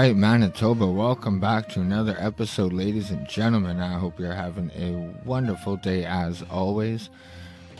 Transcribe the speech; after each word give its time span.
Right, 0.00 0.16
Manitoba, 0.16 0.86
welcome 0.86 1.40
back 1.40 1.68
to 1.68 1.80
another 1.82 2.16
episode, 2.18 2.72
ladies 2.72 3.10
and 3.10 3.28
gentlemen. 3.28 3.80
I 3.80 3.98
hope 3.98 4.18
you're 4.18 4.32
having 4.32 4.70
a 4.70 5.14
wonderful 5.28 5.76
day 5.76 6.06
as 6.06 6.42
always. 6.50 7.10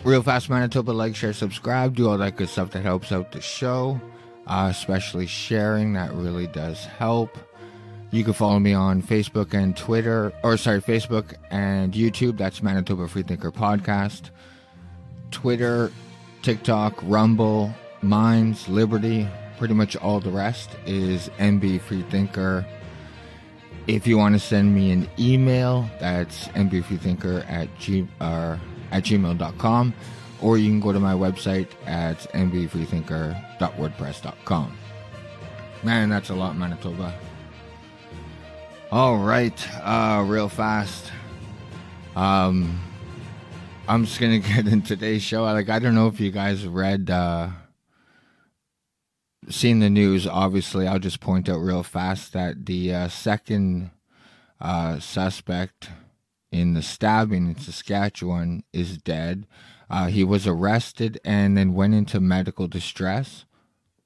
Real 0.05 0.23
fast, 0.23 0.51
Manitoba, 0.51 0.91
like, 0.91 1.17
share, 1.17 1.33
subscribe, 1.33 1.97
do 1.97 2.11
all 2.11 2.19
that 2.19 2.37
good 2.37 2.51
stuff 2.51 2.73
that 2.73 2.83
helps 2.83 3.11
out 3.11 3.33
the 3.33 3.41
show, 3.41 3.99
uh, 4.47 4.69
especially 4.71 5.27
sharing. 5.27 5.95
That 5.95 6.13
really 6.13 6.47
does 6.47 6.85
help. 6.85 7.39
You 8.11 8.23
can 8.23 8.35
follow 8.35 8.59
me 8.59 8.75
on 8.75 9.03
Facebook 9.03 9.55
and 9.55 9.75
Twitter, 9.75 10.31
or 10.45 10.59
sorry, 10.59 10.83
Facebook 10.83 11.37
and 11.51 11.95
YouTube. 11.95 12.37
That's 12.37 12.63
Manitoba 12.63 13.09
Freethinker 13.09 13.51
Podcast. 13.51 14.29
Twitter, 15.31 15.91
TikTok, 16.43 16.99
Rumble, 17.03 17.75
Minds, 18.03 18.69
Liberty, 18.69 19.27
pretty 19.61 19.75
much 19.75 19.95
all 19.97 20.19
the 20.21 20.31
rest 20.31 20.71
is 20.87 21.29
MB 21.39 21.83
Freethinker. 21.83 22.65
If 23.87 24.07
you 24.07 24.17
want 24.17 24.35
to 24.35 24.39
send 24.39 24.75
me 24.75 24.91
an 24.91 25.07
email, 25.19 25.87
that's 26.01 26.49
mbfreethinker 26.49 27.45
at, 27.47 27.69
g, 27.79 28.09
uh, 28.23 28.57
at 28.91 29.05
gmail.com, 29.05 29.93
or 30.41 30.57
you 30.57 30.71
can 30.71 30.81
go 30.81 30.93
to 30.93 31.01
my 31.01 31.13
website 31.13 31.69
at 31.85 32.21
mbfreethinker.wordpress.com. 32.33 34.79
Man, 35.83 36.09
that's 36.09 36.31
a 36.31 36.35
lot, 36.35 36.57
Manitoba. 36.57 37.13
All 38.91 39.19
right, 39.19 39.69
uh, 39.83 40.25
real 40.27 40.49
fast. 40.49 41.13
Um, 42.17 42.81
I'm 43.87 44.07
just 44.07 44.21
gonna 44.21 44.39
get 44.39 44.67
in 44.67 44.81
today's 44.81 45.23
show. 45.23 45.43
Like, 45.43 45.69
I 45.69 45.81
don't 45.81 45.95
know 45.95 46.07
if 46.07 46.19
you 46.19 46.31
guys 46.31 46.67
read, 46.67 47.11
uh, 47.11 47.51
seen 49.51 49.81
the 49.81 49.91
news, 49.91 50.27
obviously, 50.27 50.87
I'll 50.87 50.99
just 50.99 51.21
point 51.21 51.49
out 51.49 51.59
real 51.59 51.83
fast 51.83 52.33
that 52.33 52.67
the 52.67 52.95
uh, 52.95 53.09
second 53.09 53.91
uh, 54.61 54.99
suspect 54.99 55.91
in 56.53 56.75
the 56.75 56.83
stabbing 56.83 57.49
in 57.49 57.57
Saskatchewan 57.57 58.65
is 58.73 58.99
dead. 58.99 59.47
Uh, 59.89 60.07
he 60.07 60.23
was 60.25 60.47
arrested 60.47 61.21
and 61.25 61.57
then 61.57 61.75
went 61.75 61.95
into 61.95 62.21
medical 62.21 62.69
distress 62.69 63.45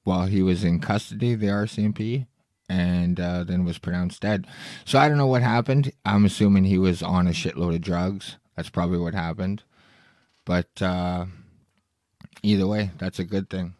while 0.03 0.27
he 0.27 0.41
was 0.41 0.63
in 0.63 0.79
custody, 0.79 1.35
the 1.35 1.47
RCMP, 1.47 2.27
and 2.69 3.19
uh, 3.19 3.43
then 3.43 3.65
was 3.65 3.77
pronounced 3.77 4.21
dead. 4.21 4.47
So 4.83 4.99
I 4.99 5.07
don't 5.07 5.17
know 5.17 5.27
what 5.27 5.41
happened. 5.41 5.91
I'm 6.05 6.25
assuming 6.25 6.63
he 6.63 6.77
was 6.77 7.03
on 7.03 7.27
a 7.27 7.31
shitload 7.31 7.75
of 7.75 7.81
drugs. 7.81 8.37
That's 8.55 8.69
probably 8.69 8.99
what 8.99 9.13
happened. 9.13 9.63
But 10.45 10.81
uh, 10.81 11.25
either 12.41 12.67
way, 12.67 12.91
that's 12.97 13.19
a 13.19 13.23
good 13.23 13.49
thing, 13.49 13.73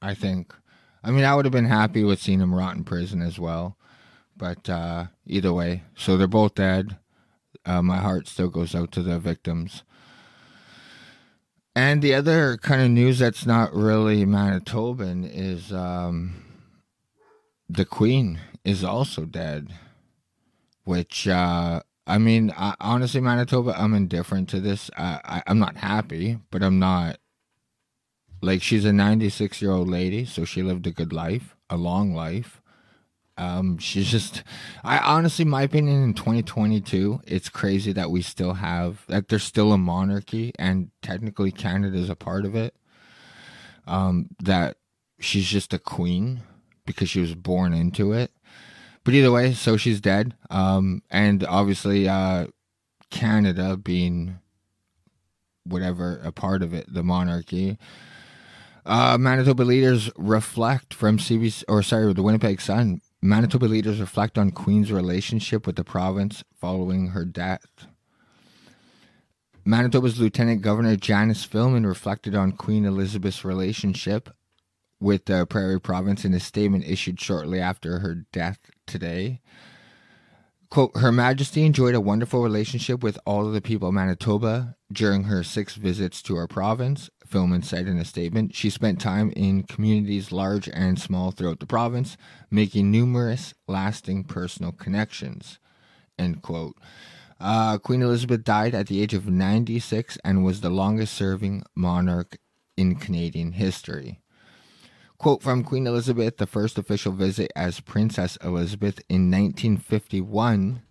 I 0.00 0.14
think. 0.14 0.54
I 1.04 1.10
mean, 1.10 1.24
I 1.24 1.34
would 1.34 1.44
have 1.44 1.52
been 1.52 1.64
happy 1.64 2.04
with 2.04 2.20
seeing 2.20 2.40
him 2.40 2.54
rot 2.54 2.76
in 2.76 2.84
prison 2.84 3.22
as 3.22 3.38
well. 3.38 3.76
But 4.36 4.68
uh, 4.68 5.06
either 5.26 5.52
way, 5.52 5.82
so 5.96 6.16
they're 6.16 6.26
both 6.26 6.54
dead. 6.54 6.98
Uh, 7.64 7.82
my 7.82 7.98
heart 7.98 8.28
still 8.28 8.48
goes 8.48 8.74
out 8.74 8.92
to 8.92 9.02
the 9.02 9.18
victims. 9.18 9.82
And 11.74 12.02
the 12.02 12.14
other 12.14 12.56
kind 12.58 12.82
of 12.82 12.90
news 12.90 13.18
that's 13.18 13.46
not 13.46 13.74
really 13.74 14.24
Manitoban 14.24 15.28
is 15.32 15.72
um, 15.72 16.44
the 17.68 17.84
Queen 17.84 18.40
is 18.64 18.84
also 18.84 19.24
dead. 19.24 19.72
Which, 20.84 21.28
uh, 21.28 21.80
I 22.06 22.18
mean, 22.18 22.52
I, 22.56 22.74
honestly, 22.80 23.20
Manitoba, 23.20 23.74
I'm 23.78 23.94
indifferent 23.94 24.48
to 24.50 24.60
this. 24.60 24.90
I, 24.96 25.42
I'm 25.46 25.60
not 25.60 25.76
happy, 25.76 26.38
but 26.50 26.62
I'm 26.62 26.78
not 26.80 27.18
like 28.42 28.60
she's 28.62 28.84
a 28.84 28.92
96 28.92 29.62
year 29.62 29.70
old 29.70 29.88
lady 29.88 30.24
so 30.24 30.44
she 30.44 30.62
lived 30.62 30.86
a 30.86 30.90
good 30.90 31.12
life 31.12 31.56
a 31.72 31.76
long 31.76 32.14
life. 32.14 32.60
Um 33.38 33.78
she's 33.78 34.10
just 34.10 34.42
i 34.84 34.98
honestly 34.98 35.46
my 35.46 35.62
opinion 35.62 36.02
in 36.02 36.12
2022 36.12 37.22
it's 37.26 37.48
crazy 37.48 37.90
that 37.92 38.10
we 38.10 38.20
still 38.20 38.52
have 38.54 39.06
that 39.06 39.28
there's 39.28 39.42
still 39.42 39.72
a 39.72 39.78
monarchy 39.78 40.52
and 40.58 40.90
technically 41.00 41.50
canada's 41.50 42.10
a 42.10 42.14
part 42.14 42.44
of 42.44 42.54
it. 42.54 42.74
Um 43.86 44.28
that 44.42 44.76
she's 45.18 45.46
just 45.46 45.72
a 45.72 45.78
queen 45.78 46.42
because 46.84 47.08
she 47.08 47.20
was 47.20 47.34
born 47.34 47.72
into 47.72 48.12
it. 48.12 48.32
But 49.02 49.14
either 49.14 49.32
way 49.32 49.54
so 49.54 49.78
she's 49.78 50.02
dead. 50.02 50.34
Um 50.50 51.02
and 51.10 51.42
obviously 51.44 52.06
uh 52.06 52.48
canada 53.08 53.78
being 53.78 54.38
whatever 55.64 56.20
a 56.22 56.32
part 56.32 56.62
of 56.62 56.74
it 56.74 56.92
the 56.92 57.02
monarchy 57.02 57.78
uh, 58.84 59.16
Manitoba 59.18 59.62
leaders 59.62 60.10
reflect 60.16 60.92
from 60.94 61.18
CBC, 61.18 61.64
or 61.68 61.82
sorry, 61.82 62.12
the 62.12 62.22
Winnipeg 62.22 62.60
Sun. 62.60 63.00
Manitoba 63.20 63.66
leaders 63.66 64.00
reflect 64.00 64.36
on 64.36 64.50
Queen's 64.50 64.90
relationship 64.90 65.66
with 65.66 65.76
the 65.76 65.84
province 65.84 66.42
following 66.60 67.08
her 67.08 67.24
death. 67.24 67.86
Manitoba's 69.64 70.18
Lieutenant 70.18 70.60
Governor 70.60 70.96
Janice 70.96 71.46
Filmon 71.46 71.86
reflected 71.86 72.34
on 72.34 72.50
Queen 72.50 72.84
Elizabeth's 72.84 73.44
relationship 73.44 74.30
with 74.98 75.26
the 75.26 75.46
Prairie 75.46 75.80
Province 75.80 76.24
in 76.24 76.34
a 76.34 76.40
statement 76.40 76.84
issued 76.84 77.20
shortly 77.20 77.60
after 77.60 78.00
her 78.00 78.24
death 78.32 78.58
today. 78.86 79.40
Quote, 80.68 80.96
Her 80.96 81.12
Majesty 81.12 81.64
enjoyed 81.64 81.94
a 81.94 82.00
wonderful 82.00 82.42
relationship 82.42 83.02
with 83.02 83.18
all 83.24 83.46
of 83.46 83.52
the 83.52 83.60
people 83.60 83.88
of 83.88 83.94
Manitoba 83.94 84.76
during 84.90 85.24
her 85.24 85.44
six 85.44 85.74
visits 85.76 86.22
to 86.22 86.36
our 86.36 86.48
province, 86.48 87.10
Filmon 87.32 87.64
said 87.64 87.88
in 87.88 87.98
a 87.98 88.04
statement. 88.04 88.54
She 88.54 88.68
spent 88.68 89.00
time 89.00 89.32
in 89.34 89.62
communities 89.62 90.30
large 90.30 90.68
and 90.68 90.98
small 90.98 91.30
throughout 91.30 91.60
the 91.60 91.66
province, 91.66 92.16
making 92.50 92.90
numerous 92.90 93.54
lasting 93.66 94.24
personal 94.24 94.70
connections. 94.70 95.58
End 96.18 96.42
quote. 96.42 96.76
Uh, 97.40 97.78
Queen 97.78 98.02
Elizabeth 98.02 98.44
died 98.44 98.74
at 98.74 98.86
the 98.86 99.02
age 99.02 99.14
of 99.14 99.26
96 99.26 100.18
and 100.24 100.44
was 100.44 100.60
the 100.60 100.70
longest 100.70 101.14
serving 101.14 101.64
monarch 101.74 102.36
in 102.76 102.94
Canadian 102.96 103.52
history. 103.52 104.20
Quote 105.18 105.42
from 105.42 105.64
Queen 105.64 105.86
Elizabeth, 105.86 106.36
the 106.36 106.46
first 106.46 106.78
official 106.78 107.12
visit 107.12 107.50
as 107.56 107.80
Princess 107.80 108.36
Elizabeth 108.44 109.00
in 109.08 109.30
1951 109.30 110.82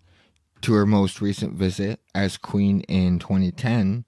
to 0.62 0.72
her 0.74 0.86
most 0.86 1.20
recent 1.20 1.54
visit 1.54 2.00
as 2.14 2.36
Queen 2.36 2.80
in 2.82 3.18
2010. 3.18 4.04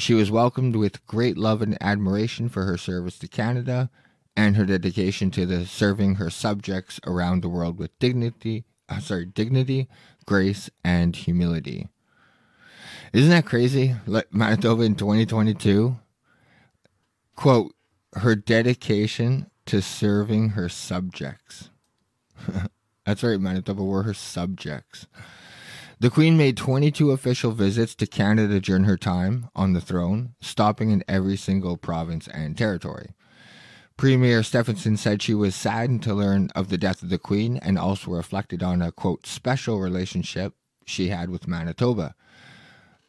She 0.00 0.14
was 0.14 0.30
welcomed 0.30 0.76
with 0.76 1.06
great 1.06 1.36
love 1.36 1.60
and 1.60 1.76
admiration 1.78 2.48
for 2.48 2.64
her 2.64 2.78
service 2.78 3.18
to 3.18 3.28
Canada 3.28 3.90
and 4.34 4.56
her 4.56 4.64
dedication 4.64 5.30
to 5.32 5.44
the 5.44 5.66
serving 5.66 6.14
her 6.14 6.30
subjects 6.30 6.98
around 7.06 7.42
the 7.42 7.50
world 7.50 7.78
with 7.78 7.98
dignity, 7.98 8.64
uh, 8.88 9.00
sorry, 9.00 9.26
dignity, 9.26 9.88
grace, 10.24 10.70
and 10.82 11.14
humility. 11.14 11.88
Isn't 13.12 13.28
that 13.28 13.44
crazy? 13.44 13.94
Like 14.06 14.32
Manitoba 14.32 14.84
in 14.84 14.94
2022. 14.94 15.98
Quote, 17.36 17.74
her 18.14 18.34
dedication 18.34 19.50
to 19.66 19.82
serving 19.82 20.50
her 20.50 20.70
subjects. 20.70 21.68
That's 23.04 23.22
right, 23.22 23.38
Manitoba 23.38 23.84
were 23.84 24.04
her 24.04 24.14
subjects. 24.14 25.06
The 26.00 26.08
Queen 26.08 26.38
made 26.38 26.56
22 26.56 27.10
official 27.10 27.50
visits 27.50 27.94
to 27.96 28.06
Canada 28.06 28.58
during 28.58 28.84
her 28.84 28.96
time 28.96 29.50
on 29.54 29.74
the 29.74 29.82
throne, 29.82 30.34
stopping 30.40 30.90
in 30.90 31.04
every 31.06 31.36
single 31.36 31.76
province 31.76 32.26
and 32.26 32.56
territory. 32.56 33.10
Premier 33.98 34.42
Stefanson 34.42 34.96
said 34.96 35.20
she 35.20 35.34
was 35.34 35.54
saddened 35.54 36.02
to 36.04 36.14
learn 36.14 36.48
of 36.54 36.70
the 36.70 36.78
death 36.78 37.02
of 37.02 37.10
the 37.10 37.18
Queen 37.18 37.58
and 37.58 37.78
also 37.78 38.12
reflected 38.12 38.62
on 38.62 38.80
a, 38.80 38.92
quote, 38.92 39.26
special 39.26 39.78
relationship 39.78 40.54
she 40.86 41.08
had 41.08 41.28
with 41.28 41.46
Manitoba. 41.46 42.14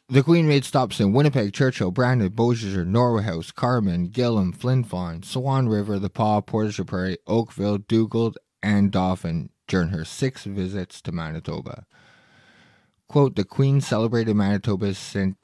The 0.09 0.23
Queen 0.23 0.45
made 0.45 0.65
stops 0.65 0.99
in 0.99 1.13
Winnipeg, 1.13 1.53
Churchill, 1.53 1.91
Brandon, 1.91 2.29
Beausejour, 2.29 2.85
Norway 2.85 3.23
House, 3.23 3.51
Carman, 3.51 4.09
Gillam, 4.09 4.53
Flin 4.53 4.83
Flon, 4.83 5.23
Swan 5.23 5.69
River, 5.69 5.97
The 5.97 6.09
Pas, 6.09 6.43
Portage 6.45 6.85
Prairie, 6.85 7.19
Oakville, 7.25 7.77
Dugald, 7.77 8.35
and 8.61 8.91
Dauphin 8.91 9.49
during 9.69 9.89
her 9.89 10.03
six 10.03 10.43
visits 10.43 11.01
to 11.03 11.13
Manitoba. 11.13 11.85
Quote, 13.12 13.36
the 13.36 13.44
Queen 13.44 13.81
celebrated 13.81 14.38
Manitoba's 14.38 14.98
cent- 14.98 15.36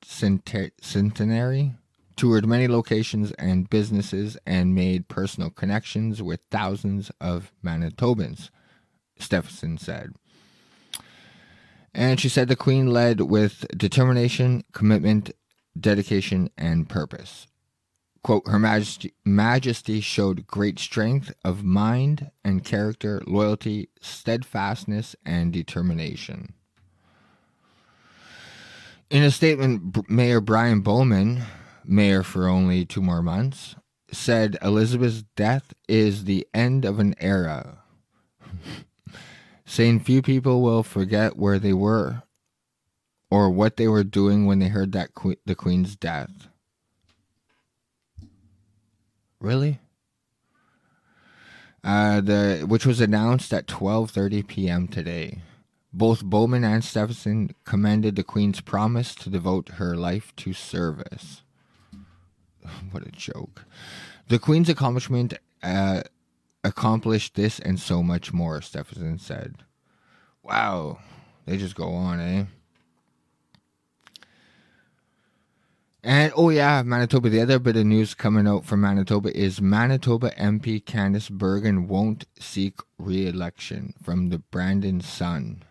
cent- 0.00 0.48
centenary, 0.80 1.74
toured 2.14 2.46
many 2.46 2.68
locations 2.68 3.32
and 3.32 3.68
businesses, 3.68 4.38
and 4.46 4.76
made 4.76 5.08
personal 5.08 5.50
connections 5.50 6.22
with 6.22 6.38
thousands 6.52 7.10
of 7.20 7.50
Manitobans, 7.64 8.50
Stefanson 9.18 9.76
said. 9.76 10.12
And 11.92 12.20
she 12.20 12.28
said 12.28 12.46
the 12.46 12.54
Queen 12.54 12.92
led 12.92 13.22
with 13.22 13.66
determination, 13.76 14.62
commitment, 14.72 15.32
dedication, 15.76 16.48
and 16.56 16.88
purpose. 16.88 17.48
Quote, 18.22 18.46
Her 18.46 18.60
Majesty, 18.60 19.14
Majesty 19.24 20.00
showed 20.00 20.46
great 20.46 20.78
strength 20.78 21.34
of 21.44 21.64
mind 21.64 22.30
and 22.44 22.62
character, 22.62 23.20
loyalty, 23.26 23.88
steadfastness, 24.00 25.16
and 25.24 25.52
determination. 25.52 26.52
In 29.08 29.22
a 29.22 29.30
statement, 29.30 30.10
Mayor 30.10 30.40
Brian 30.40 30.80
Bowman, 30.80 31.42
mayor 31.84 32.24
for 32.24 32.48
only 32.48 32.84
two 32.84 33.00
more 33.00 33.22
months, 33.22 33.76
said 34.10 34.58
Elizabeth's 34.62 35.22
death 35.36 35.74
is 35.88 36.24
the 36.24 36.46
end 36.52 36.84
of 36.84 36.98
an 36.98 37.14
era 37.20 37.82
saying 39.64 40.00
few 40.00 40.22
people 40.22 40.60
will 40.60 40.82
forget 40.82 41.36
where 41.36 41.58
they 41.58 41.72
were 41.72 42.22
or 43.30 43.50
what 43.50 43.76
they 43.76 43.86
were 43.86 44.04
doing 44.04 44.46
when 44.46 44.58
they 44.58 44.68
heard 44.68 44.92
that 44.92 45.14
que- 45.14 45.36
the 45.44 45.54
queen's 45.54 45.94
death. 45.94 46.48
Really? 49.38 49.78
Uh, 51.84 52.20
the 52.20 52.64
which 52.66 52.84
was 52.84 53.00
announced 53.00 53.52
at 53.52 53.68
12:30 53.68 54.46
p.m. 54.48 54.88
today. 54.88 55.42
Both 55.96 56.22
Bowman 56.22 56.62
and 56.62 56.84
Stefanson 56.84 57.54
commended 57.64 58.16
the 58.16 58.22
Queen's 58.22 58.60
promise 58.60 59.14
to 59.14 59.30
devote 59.30 59.70
her 59.80 59.96
life 59.96 60.36
to 60.36 60.52
service. 60.52 61.40
What 62.90 63.06
a 63.06 63.10
joke! 63.10 63.64
The 64.28 64.38
Queen's 64.38 64.68
accomplishment 64.68 65.32
uh, 65.62 66.02
accomplished 66.62 67.34
this 67.34 67.58
and 67.58 67.80
so 67.80 68.02
much 68.02 68.30
more. 68.30 68.60
Stefanson 68.60 69.18
said. 69.18 69.64
Wow, 70.42 70.98
they 71.46 71.56
just 71.56 71.74
go 71.74 71.88
on, 71.94 72.20
eh? 72.20 72.44
And 76.04 76.30
oh 76.36 76.50
yeah, 76.50 76.82
Manitoba. 76.82 77.30
The 77.30 77.40
other 77.40 77.58
bit 77.58 77.76
of 77.76 77.86
news 77.86 78.12
coming 78.12 78.46
out 78.46 78.66
from 78.66 78.82
Manitoba 78.82 79.34
is 79.34 79.62
Manitoba 79.62 80.30
MP 80.32 80.84
Candice 80.84 81.30
Bergen 81.30 81.88
won't 81.88 82.26
seek 82.38 82.80
re-election 82.98 83.94
from 84.02 84.28
the 84.28 84.40
Brandon 84.40 85.00
Sun. 85.00 85.62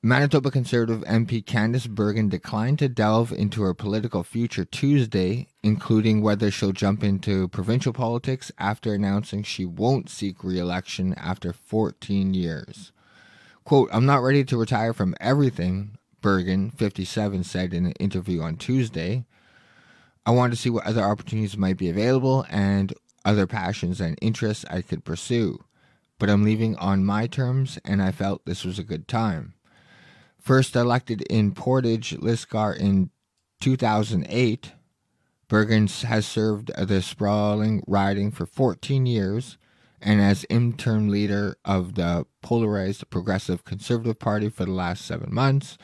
Manitoba 0.00 0.52
Conservative 0.52 1.02
MP 1.08 1.44
Candice 1.44 1.88
Bergen 1.88 2.28
declined 2.28 2.78
to 2.78 2.88
delve 2.88 3.32
into 3.32 3.62
her 3.62 3.74
political 3.74 4.22
future 4.22 4.64
Tuesday, 4.64 5.48
including 5.64 6.22
whether 6.22 6.52
she'll 6.52 6.70
jump 6.70 7.02
into 7.02 7.48
provincial 7.48 7.92
politics 7.92 8.52
after 8.58 8.94
announcing 8.94 9.42
she 9.42 9.64
won't 9.64 10.08
seek 10.08 10.44
re 10.44 10.56
election 10.56 11.14
after 11.14 11.52
14 11.52 12.32
years. 12.32 12.92
Quote, 13.64 13.88
I'm 13.92 14.06
not 14.06 14.22
ready 14.22 14.44
to 14.44 14.56
retire 14.56 14.92
from 14.92 15.16
everything, 15.18 15.98
Bergen, 16.20 16.70
57, 16.70 17.42
said 17.42 17.74
in 17.74 17.86
an 17.86 17.92
interview 17.98 18.40
on 18.40 18.54
Tuesday. 18.54 19.24
I 20.24 20.30
want 20.30 20.52
to 20.52 20.56
see 20.56 20.70
what 20.70 20.86
other 20.86 21.02
opportunities 21.02 21.56
might 21.56 21.76
be 21.76 21.90
available 21.90 22.46
and 22.48 22.94
other 23.24 23.48
passions 23.48 24.00
and 24.00 24.16
interests 24.22 24.64
I 24.70 24.82
could 24.82 25.04
pursue. 25.04 25.64
But 26.20 26.30
I'm 26.30 26.44
leaving 26.44 26.76
on 26.76 27.04
my 27.04 27.26
terms, 27.26 27.80
and 27.84 28.00
I 28.00 28.12
felt 28.12 28.44
this 28.44 28.64
was 28.64 28.78
a 28.78 28.84
good 28.84 29.08
time. 29.08 29.54
First 30.48 30.76
elected 30.76 31.20
in 31.28 31.52
Portage 31.52 32.16
Lisgar 32.16 32.74
in 32.74 33.10
2008, 33.60 34.72
Bergen 35.46 35.86
has 35.86 36.26
served 36.26 36.70
the 36.74 37.02
sprawling 37.02 37.82
riding 37.86 38.30
for 38.30 38.46
14 38.46 39.04
years 39.04 39.58
and 40.00 40.22
as 40.22 40.46
interim 40.48 41.10
leader 41.10 41.58
of 41.66 41.96
the 41.96 42.24
polarized 42.40 43.10
Progressive 43.10 43.66
Conservative 43.66 44.18
Party 44.18 44.48
for 44.48 44.64
the 44.64 44.70
last 44.72 45.04
seven 45.04 45.34
months. 45.34 45.76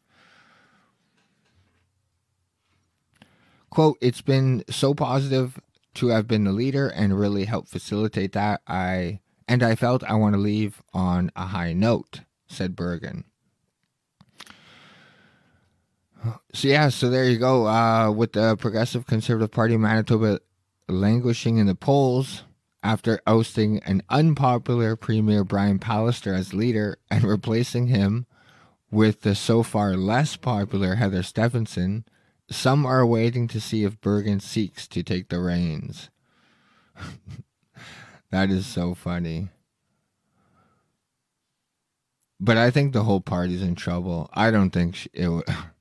Quote, 3.70 3.98
it's 4.02 4.22
been 4.22 4.66
so 4.70 4.94
positive 4.94 5.60
to 5.94 6.08
have 6.08 6.28
been 6.28 6.44
the 6.44 6.52
leader 6.52 6.88
and 6.88 7.20
really 7.20 7.46
help 7.46 7.68
facilitate 7.68 8.34
that. 8.34 8.62
I 8.68 9.20
and 9.48 9.64
I 9.64 9.76
felt 9.76 10.04
I 10.04 10.16
want 10.16 10.36
to 10.36 10.40
leave 10.40 10.84
on 10.94 11.32
a 11.36 11.48
high 11.48 11.74
note, 11.74 12.22
said 12.48 12.76
Bergen. 12.76 13.26
So 16.54 16.68
yeah, 16.68 16.90
so 16.90 17.10
there 17.10 17.26
you 17.26 17.38
go. 17.38 17.68
Uh, 17.68 18.12
with 18.12 18.34
the 18.34 18.58
Progressive 18.58 19.06
Conservative 19.06 19.52
Party 19.52 19.76
of 19.76 19.82
Manitoba 19.82 20.40
languishing 20.88 21.58
in 21.58 21.68
the 21.68 21.76
polls, 21.76 22.44
after 22.84 23.20
ousting 23.28 23.80
an 23.84 24.02
unpopular 24.10 24.96
Premier 24.96 25.44
Brian 25.44 25.80
Pallister 25.80 26.34
as 26.38 26.54
leader 26.54 26.98
and 27.10 27.24
replacing 27.26 27.88
him 27.88 28.26
with 28.92 29.22
the 29.22 29.36
so 29.36 29.64
far 29.64 29.96
less 29.96 30.36
popular 30.36 30.96
Heather 30.96 31.24
Stefanson, 31.24 32.06
some 32.50 32.86
are 32.86 33.06
waiting 33.06 33.48
to 33.50 33.62
see 33.62 33.84
if 33.84 34.02
Bergen 34.02 34.40
seeks 34.40 34.88
to 34.88 35.04
take 35.04 35.30
the 35.30 35.40
reins. 35.40 36.10
that 38.32 38.50
is 38.50 38.66
so 38.66 38.96
funny. 38.96 39.50
But 42.40 42.58
I 42.58 42.72
think 42.72 42.94
the 42.94 43.04
whole 43.04 43.22
party's 43.22 43.62
in 43.62 43.76
trouble. 43.76 44.30
I 44.34 44.50
don't 44.50 44.72
think 44.72 44.96
she, 44.96 45.10
it 45.14 45.28
would. 45.28 45.46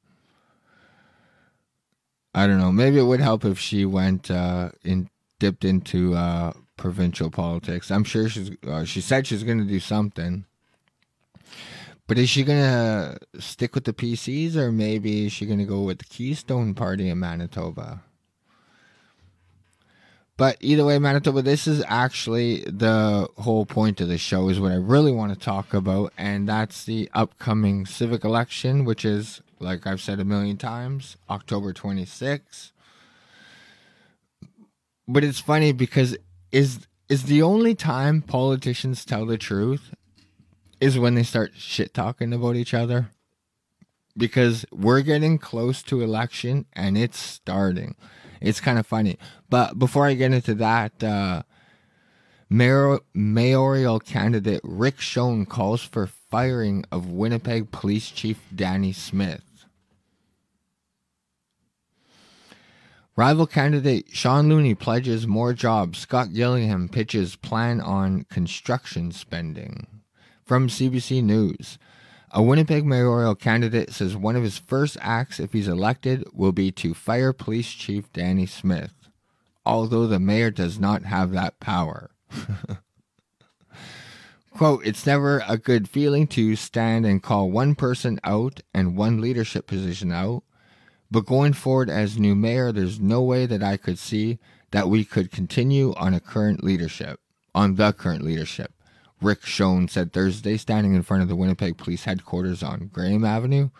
I 2.34 2.46
don't 2.46 2.58
know. 2.58 2.72
Maybe 2.72 2.98
it 2.98 3.04
would 3.04 3.20
help 3.20 3.44
if 3.44 3.58
she 3.58 3.84
went 3.84 4.30
uh, 4.30 4.70
in 4.84 5.10
dipped 5.38 5.64
into 5.64 6.14
uh, 6.14 6.52
provincial 6.76 7.30
politics. 7.30 7.90
I'm 7.90 8.04
sure 8.04 8.28
she's. 8.28 8.50
Uh, 8.66 8.84
she 8.84 9.00
said 9.00 9.26
she's 9.26 9.44
going 9.44 9.58
to 9.58 9.64
do 9.64 9.80
something. 9.80 10.44
But 12.06 12.16
is 12.16 12.30
she 12.30 12.42
going 12.42 12.62
to 12.62 13.18
stick 13.38 13.74
with 13.74 13.84
the 13.84 13.92
PCs 13.92 14.56
or 14.56 14.72
maybe 14.72 15.26
is 15.26 15.32
she 15.32 15.44
going 15.44 15.58
to 15.58 15.66
go 15.66 15.82
with 15.82 15.98
the 15.98 16.06
Keystone 16.06 16.74
Party 16.74 17.10
in 17.10 17.20
Manitoba? 17.20 18.02
But 20.38 20.56
either 20.60 20.84
way, 20.84 20.98
Manitoba, 21.00 21.42
this 21.42 21.66
is 21.66 21.84
actually 21.86 22.60
the 22.60 23.28
whole 23.38 23.66
point 23.66 24.00
of 24.00 24.06
the 24.06 24.18
show, 24.18 24.48
is 24.48 24.60
what 24.60 24.70
I 24.70 24.76
really 24.76 25.10
want 25.10 25.34
to 25.34 25.38
talk 25.38 25.74
about, 25.74 26.12
and 26.16 26.48
that's 26.48 26.84
the 26.84 27.10
upcoming 27.12 27.84
civic 27.86 28.24
election, 28.24 28.84
which 28.84 29.04
is, 29.04 29.42
like 29.60 29.86
I've 29.86 30.00
said 30.00 30.20
a 30.20 30.24
million 30.24 30.56
times, 30.56 31.16
October 31.28 31.72
26th. 31.72 32.72
But 35.06 35.24
it's 35.24 35.40
funny 35.40 35.72
because 35.72 36.16
is 36.52 36.86
is 37.08 37.24
the 37.24 37.40
only 37.42 37.74
time 37.74 38.20
politicians 38.20 39.04
tell 39.04 39.24
the 39.24 39.38
truth 39.38 39.94
is 40.80 40.98
when 40.98 41.14
they 41.14 41.22
start 41.22 41.52
shit 41.56 41.94
talking 41.94 42.32
about 42.32 42.56
each 42.56 42.74
other. 42.74 43.08
Because 44.16 44.66
we're 44.72 45.00
getting 45.00 45.38
close 45.38 45.82
to 45.84 46.02
election 46.02 46.66
and 46.72 46.98
it's 46.98 47.18
starting. 47.18 47.94
It's 48.40 48.60
kind 48.60 48.78
of 48.78 48.86
funny. 48.86 49.16
But 49.48 49.78
before 49.78 50.06
i 50.06 50.14
get 50.14 50.32
into 50.32 50.54
that 50.54 51.02
uh 51.02 51.42
mayor, 52.50 52.98
mayoral 53.14 54.00
candidate 54.00 54.60
rick 54.64 55.00
shone 55.00 55.44
calls 55.46 55.82
for 55.82 56.06
firing 56.06 56.84
of 56.90 57.10
winnipeg 57.10 57.70
police 57.70 58.10
chief 58.10 58.40
danny 58.54 58.92
smyth 58.92 59.47
Rival 63.18 63.48
candidate 63.48 64.06
Shaun 64.12 64.48
Loney 64.48 64.76
pledges 64.76 65.26
more 65.26 65.52
jobs. 65.52 65.98
Scott 65.98 66.32
Gillingham 66.32 66.88
pitches 66.88 67.34
plan 67.34 67.80
on 67.80 68.22
construction 68.30 69.10
spending. 69.10 69.88
From 70.44 70.68
CBC 70.68 71.24
News, 71.24 71.78
a 72.30 72.40
Winnipeg 72.44 72.84
mayoral 72.86 73.34
candidate 73.34 73.92
says 73.92 74.16
one 74.16 74.36
of 74.36 74.44
his 74.44 74.58
first 74.58 74.96
acts 75.00 75.40
if 75.40 75.52
he's 75.52 75.66
elected 75.66 76.24
will 76.32 76.52
be 76.52 76.70
to 76.70 76.94
fire 76.94 77.32
police 77.32 77.70
chief 77.70 78.12
Danny 78.12 78.46
Smyth, 78.46 79.08
although 79.66 80.06
the 80.06 80.20
mayor 80.20 80.52
does 80.52 80.78
not 80.78 81.02
have 81.02 81.32
that 81.32 81.58
power. 81.58 82.12
Quote, 84.56 84.86
it's 84.86 85.06
never 85.06 85.42
a 85.48 85.58
good 85.58 85.88
feeling 85.88 86.28
to 86.28 86.54
stand 86.54 87.04
and 87.04 87.20
call 87.20 87.50
one 87.50 87.74
person 87.74 88.20
out 88.22 88.60
and 88.72 88.96
one 88.96 89.20
leadership 89.20 89.66
position 89.66 90.12
out 90.12 90.44
but 91.10 91.26
going 91.26 91.52
forward 91.52 91.88
as 91.88 92.18
new 92.18 92.34
mayor, 92.34 92.72
there's 92.72 93.00
no 93.00 93.22
way 93.22 93.46
that 93.46 93.62
I 93.62 93.76
could 93.76 93.98
see 93.98 94.38
that 94.70 94.88
we 94.88 95.04
could 95.04 95.30
continue 95.30 95.94
on 95.96 96.12
a 96.14 96.20
current 96.20 96.62
leadership, 96.62 97.20
on 97.54 97.76
the 97.76 97.92
current 97.92 98.22
leadership. 98.22 98.72
Rick 99.20 99.44
Shone 99.44 99.88
said 99.88 100.12
Thursday, 100.12 100.56
standing 100.56 100.94
in 100.94 101.02
front 101.02 101.22
of 101.22 101.28
the 101.28 101.36
Winnipeg 101.36 101.76
Police 101.76 102.04
Headquarters 102.04 102.62
on 102.62 102.90
Graham 102.92 103.24
Avenue. 103.24 103.70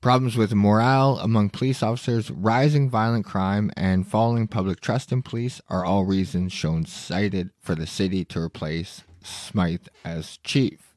Problems 0.00 0.36
with 0.36 0.54
morale 0.54 1.18
among 1.18 1.50
police 1.50 1.82
officers, 1.82 2.30
rising 2.30 2.88
violent 2.88 3.26
crime, 3.26 3.72
and 3.76 4.06
falling 4.06 4.46
public 4.46 4.80
trust 4.80 5.10
in 5.10 5.22
police 5.22 5.60
are 5.68 5.84
all 5.84 6.04
reasons 6.04 6.52
Shone 6.52 6.86
cited 6.86 7.50
for 7.60 7.74
the 7.74 7.86
city 7.86 8.24
to 8.26 8.40
replace 8.40 9.02
Smyth 9.22 9.88
as 10.04 10.38
chief. 10.38 10.94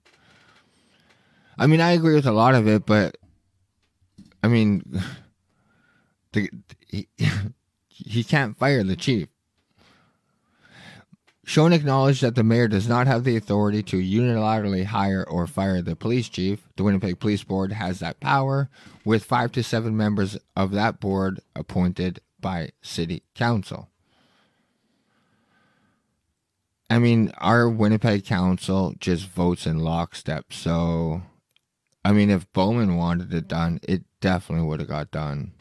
I 1.57 1.65
mean, 1.67 1.81
I 1.81 1.91
agree 1.91 2.13
with 2.13 2.27
a 2.27 2.31
lot 2.31 2.53
of 2.53 2.67
it, 2.67 2.85
but 2.85 3.17
I 4.43 4.47
mean, 4.47 4.83
the, 6.33 6.49
he, 6.87 7.07
he 7.87 8.23
can't 8.23 8.57
fire 8.57 8.83
the 8.83 8.95
chief. 8.95 9.29
Shone 11.43 11.73
acknowledged 11.73 12.21
that 12.21 12.35
the 12.35 12.43
mayor 12.43 12.67
does 12.67 12.87
not 12.87 13.07
have 13.07 13.23
the 13.23 13.35
authority 13.35 13.83
to 13.83 13.97
unilaterally 13.97 14.85
hire 14.85 15.25
or 15.27 15.47
fire 15.47 15.81
the 15.81 15.95
police 15.95 16.29
chief. 16.29 16.67
The 16.77 16.83
Winnipeg 16.83 17.19
Police 17.19 17.43
Board 17.43 17.73
has 17.73 17.99
that 17.99 18.19
power, 18.19 18.69
with 19.03 19.25
five 19.25 19.51
to 19.53 19.63
seven 19.63 19.97
members 19.97 20.37
of 20.55 20.71
that 20.71 20.99
board 20.99 21.41
appointed 21.55 22.21
by 22.39 22.69
City 22.81 23.23
Council. 23.35 23.89
I 26.89 26.99
mean, 26.99 27.31
our 27.37 27.69
Winnipeg 27.69 28.25
Council 28.25 28.93
just 28.99 29.27
votes 29.27 29.65
in 29.65 29.79
lockstep. 29.79 30.53
So, 30.53 31.21
I 32.03 32.11
mean, 32.11 32.29
if 32.29 32.51
Bowman 32.53 32.97
wanted 32.97 33.33
it 33.33 33.47
done, 33.47 33.79
it 33.83 34.03
definitely 34.19 34.65
would 34.65 34.79
have 34.79 34.89
got 34.89 35.11
done. 35.11 35.53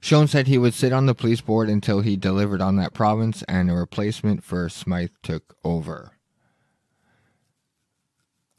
Shone 0.00 0.28
said 0.28 0.46
he 0.46 0.58
would 0.58 0.74
sit 0.74 0.92
on 0.92 1.06
the 1.06 1.14
police 1.14 1.40
board 1.40 1.68
until 1.68 2.00
he 2.00 2.16
delivered 2.16 2.62
on 2.62 2.76
that 2.76 2.94
province 2.94 3.42
and 3.48 3.70
a 3.70 3.74
replacement 3.74 4.42
for 4.42 4.68
Smyth 4.68 5.12
took 5.22 5.56
over. 5.62 6.12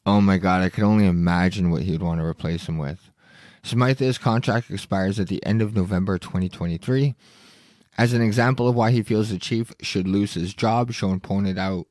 Oh 0.06 0.22
my 0.22 0.38
god, 0.38 0.62
I 0.62 0.70
could 0.70 0.84
only 0.84 1.06
imagine 1.06 1.72
what 1.72 1.84
he'd 1.84 2.02
want 2.02 2.20
to 2.20 2.26
replace 2.26 2.68
him 2.68 2.78
with. 2.78 3.12
Smyth's 3.64 4.18
contract 4.18 4.72
expires 4.72 5.20
at 5.20 5.28
the 5.28 5.44
end 5.46 5.62
of 5.62 5.76
November 5.76 6.18
2023. 6.18 7.16
As 7.98 8.14
an 8.14 8.22
example 8.22 8.68
of 8.68 8.76
why 8.76 8.92
he 8.92 9.04
feels 9.04 9.30
the 9.30 9.38
chief 9.38 9.74
should 9.82 10.08
lose 10.08 10.34
his 10.34 10.54
job, 10.54 10.92
Shone 10.92 11.20
pointed 11.20 11.58
out 11.60 11.88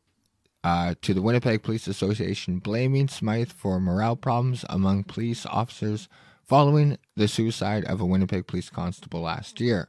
uh, 0.62 0.94
to 1.02 1.14
the 1.14 1.22
Winnipeg 1.22 1.62
Police 1.62 1.86
Association 1.86 2.58
blaming 2.58 3.08
Smyth 3.08 3.52
for 3.52 3.80
morale 3.80 4.16
problems 4.16 4.64
among 4.68 5.04
police 5.04 5.46
officers 5.46 6.08
following 6.44 6.98
the 7.16 7.28
suicide 7.28 7.84
of 7.84 8.00
a 8.00 8.04
Winnipeg 8.04 8.46
police 8.46 8.70
constable 8.70 9.20
last 9.20 9.60
year. 9.60 9.88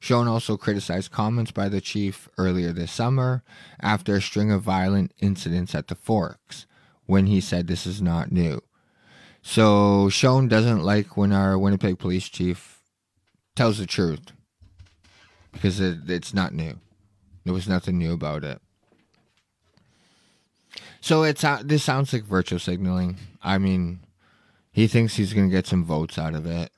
Shone 0.00 0.26
also 0.26 0.56
criticized 0.56 1.12
comments 1.12 1.50
by 1.50 1.68
the 1.68 1.80
chief 1.80 2.28
earlier 2.38 2.72
this 2.72 2.90
summer 2.90 3.42
after 3.80 4.16
a 4.16 4.22
string 4.22 4.50
of 4.50 4.62
violent 4.62 5.12
incidents 5.18 5.74
at 5.74 5.88
the 5.88 5.94
Forks 5.94 6.66
when 7.06 7.26
he 7.26 7.40
said 7.40 7.66
this 7.66 7.86
is 7.86 8.00
not 8.00 8.32
new. 8.32 8.62
So 9.42 10.08
Shone 10.08 10.48
doesn't 10.48 10.82
like 10.82 11.16
when 11.16 11.32
our 11.32 11.58
Winnipeg 11.58 11.98
police 11.98 12.28
chief 12.28 12.80
tells 13.54 13.78
the 13.78 13.86
truth 13.86 14.32
because 15.52 15.80
it, 15.80 16.08
it's 16.08 16.32
not 16.32 16.54
new. 16.54 16.78
There 17.44 17.54
was 17.54 17.68
nothing 17.68 17.98
new 17.98 18.12
about 18.12 18.44
it. 18.44 18.60
So 21.08 21.22
it's 21.22 21.42
uh, 21.42 21.62
this 21.64 21.82
sounds 21.82 22.12
like 22.12 22.24
virtual 22.24 22.58
signaling. 22.58 23.16
I 23.42 23.56
mean, 23.56 24.00
he 24.70 24.86
thinks 24.86 25.16
he's 25.16 25.32
going 25.32 25.48
to 25.48 25.56
get 25.56 25.66
some 25.66 25.82
votes 25.82 26.18
out 26.18 26.34
of 26.34 26.44
it. 26.44 26.70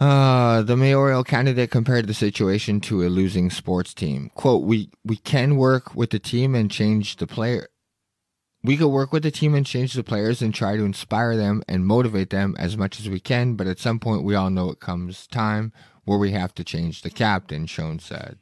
Uh, 0.00 0.62
the 0.62 0.76
mayoral 0.76 1.22
candidate 1.22 1.70
compared 1.70 2.08
the 2.08 2.12
situation 2.14 2.80
to 2.80 3.04
a 3.04 3.08
losing 3.08 3.50
sports 3.50 3.94
team. 3.94 4.32
"Quote: 4.34 4.64
We 4.64 4.90
we 5.04 5.16
can 5.16 5.54
work 5.54 5.94
with 5.94 6.10
the 6.10 6.18
team 6.18 6.56
and 6.56 6.68
change 6.68 7.18
the 7.18 7.26
player. 7.28 7.68
We 8.64 8.76
could 8.76 8.88
work 8.88 9.12
with 9.12 9.22
the 9.22 9.30
team 9.30 9.54
and 9.54 9.64
change 9.64 9.92
the 9.92 10.02
players 10.02 10.42
and 10.42 10.52
try 10.52 10.76
to 10.76 10.84
inspire 10.84 11.36
them 11.36 11.62
and 11.68 11.86
motivate 11.86 12.30
them 12.30 12.56
as 12.58 12.76
much 12.76 12.98
as 12.98 13.08
we 13.08 13.20
can. 13.20 13.54
But 13.54 13.68
at 13.68 13.78
some 13.78 14.00
point, 14.00 14.24
we 14.24 14.34
all 14.34 14.50
know 14.50 14.70
it 14.70 14.80
comes 14.80 15.28
time 15.28 15.72
where 16.04 16.18
we 16.18 16.32
have 16.32 16.52
to 16.56 16.64
change 16.64 17.02
the 17.02 17.10
captain, 17.10 17.66
Shone 17.66 18.00
said. 18.00 18.38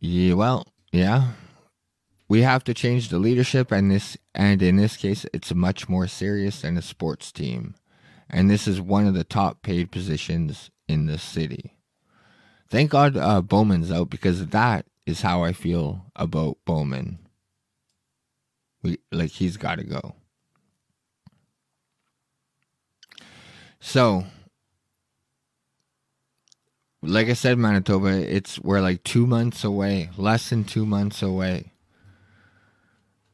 Yeah, 0.00 0.34
well, 0.34 0.66
yeah. 0.92 1.32
We 2.28 2.42
have 2.42 2.62
to 2.64 2.74
change 2.74 3.08
the 3.08 3.18
leadership 3.18 3.72
and 3.72 3.90
this 3.90 4.16
and 4.34 4.62
in 4.62 4.76
this 4.76 4.96
case 4.96 5.26
it's 5.32 5.52
much 5.52 5.88
more 5.88 6.06
serious 6.06 6.62
than 6.62 6.76
a 6.76 6.82
sports 6.82 7.32
team. 7.32 7.74
And 8.28 8.48
this 8.48 8.68
is 8.68 8.80
one 8.80 9.06
of 9.06 9.14
the 9.14 9.24
top 9.24 9.62
paid 9.62 9.90
positions 9.90 10.70
in 10.86 11.06
the 11.06 11.18
city. 11.18 11.76
Thank 12.68 12.92
God 12.92 13.16
uh, 13.16 13.42
Bowman's 13.42 13.90
out 13.90 14.10
because 14.10 14.46
that 14.46 14.86
is 15.06 15.22
how 15.22 15.42
I 15.42 15.52
feel 15.52 16.06
about 16.14 16.58
Bowman. 16.64 17.18
We 18.82 18.98
like 19.10 19.32
he's 19.32 19.56
got 19.56 19.78
to 19.78 19.84
go. 19.84 20.14
So, 23.80 24.24
like 27.02 27.28
I 27.28 27.32
said, 27.32 27.58
Manitoba, 27.58 28.08
it's 28.08 28.58
we're 28.58 28.80
like 28.80 29.02
two 29.04 29.26
months 29.26 29.64
away, 29.64 30.10
less 30.16 30.50
than 30.50 30.64
two 30.64 30.84
months 30.84 31.22
away. 31.22 31.72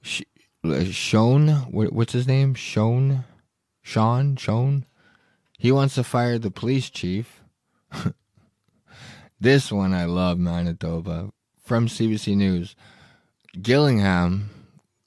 Shone, 0.02 1.48
uh, 1.48 1.64
what's 1.64 2.12
his 2.12 2.26
name? 2.26 2.54
Shone, 2.54 3.24
Sean, 3.82 4.36
Shone. 4.36 4.84
He 5.58 5.72
wants 5.72 5.94
to 5.94 6.04
fire 6.04 6.38
the 6.38 6.50
police 6.50 6.90
chief. 6.90 7.42
this 9.40 9.72
one 9.72 9.94
I 9.94 10.04
love, 10.04 10.38
Manitoba, 10.38 11.30
from 11.64 11.88
CBC 11.88 12.36
News. 12.36 12.76
Gillingham 13.60 14.50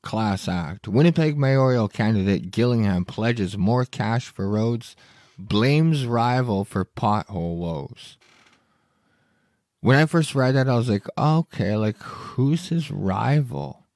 class 0.01 0.47
act. 0.47 0.87
Winnipeg 0.87 1.37
mayoral 1.37 1.87
candidate 1.87 2.51
Gillingham 2.51 3.05
pledges 3.05 3.57
more 3.57 3.85
cash 3.85 4.27
for 4.27 4.49
roads, 4.49 4.95
blames 5.37 6.05
rival 6.05 6.65
for 6.65 6.83
pothole 6.83 7.57
woes 7.57 8.17
when 9.81 9.97
I 9.97 10.05
first 10.05 10.35
read 10.35 10.55
that, 10.55 10.67
I 10.67 10.75
was 10.75 10.89
like, 10.89 11.05
okay, 11.17 11.75
like 11.75 11.97
who's 11.97 12.69
his 12.69 12.91
rival? 12.91 13.87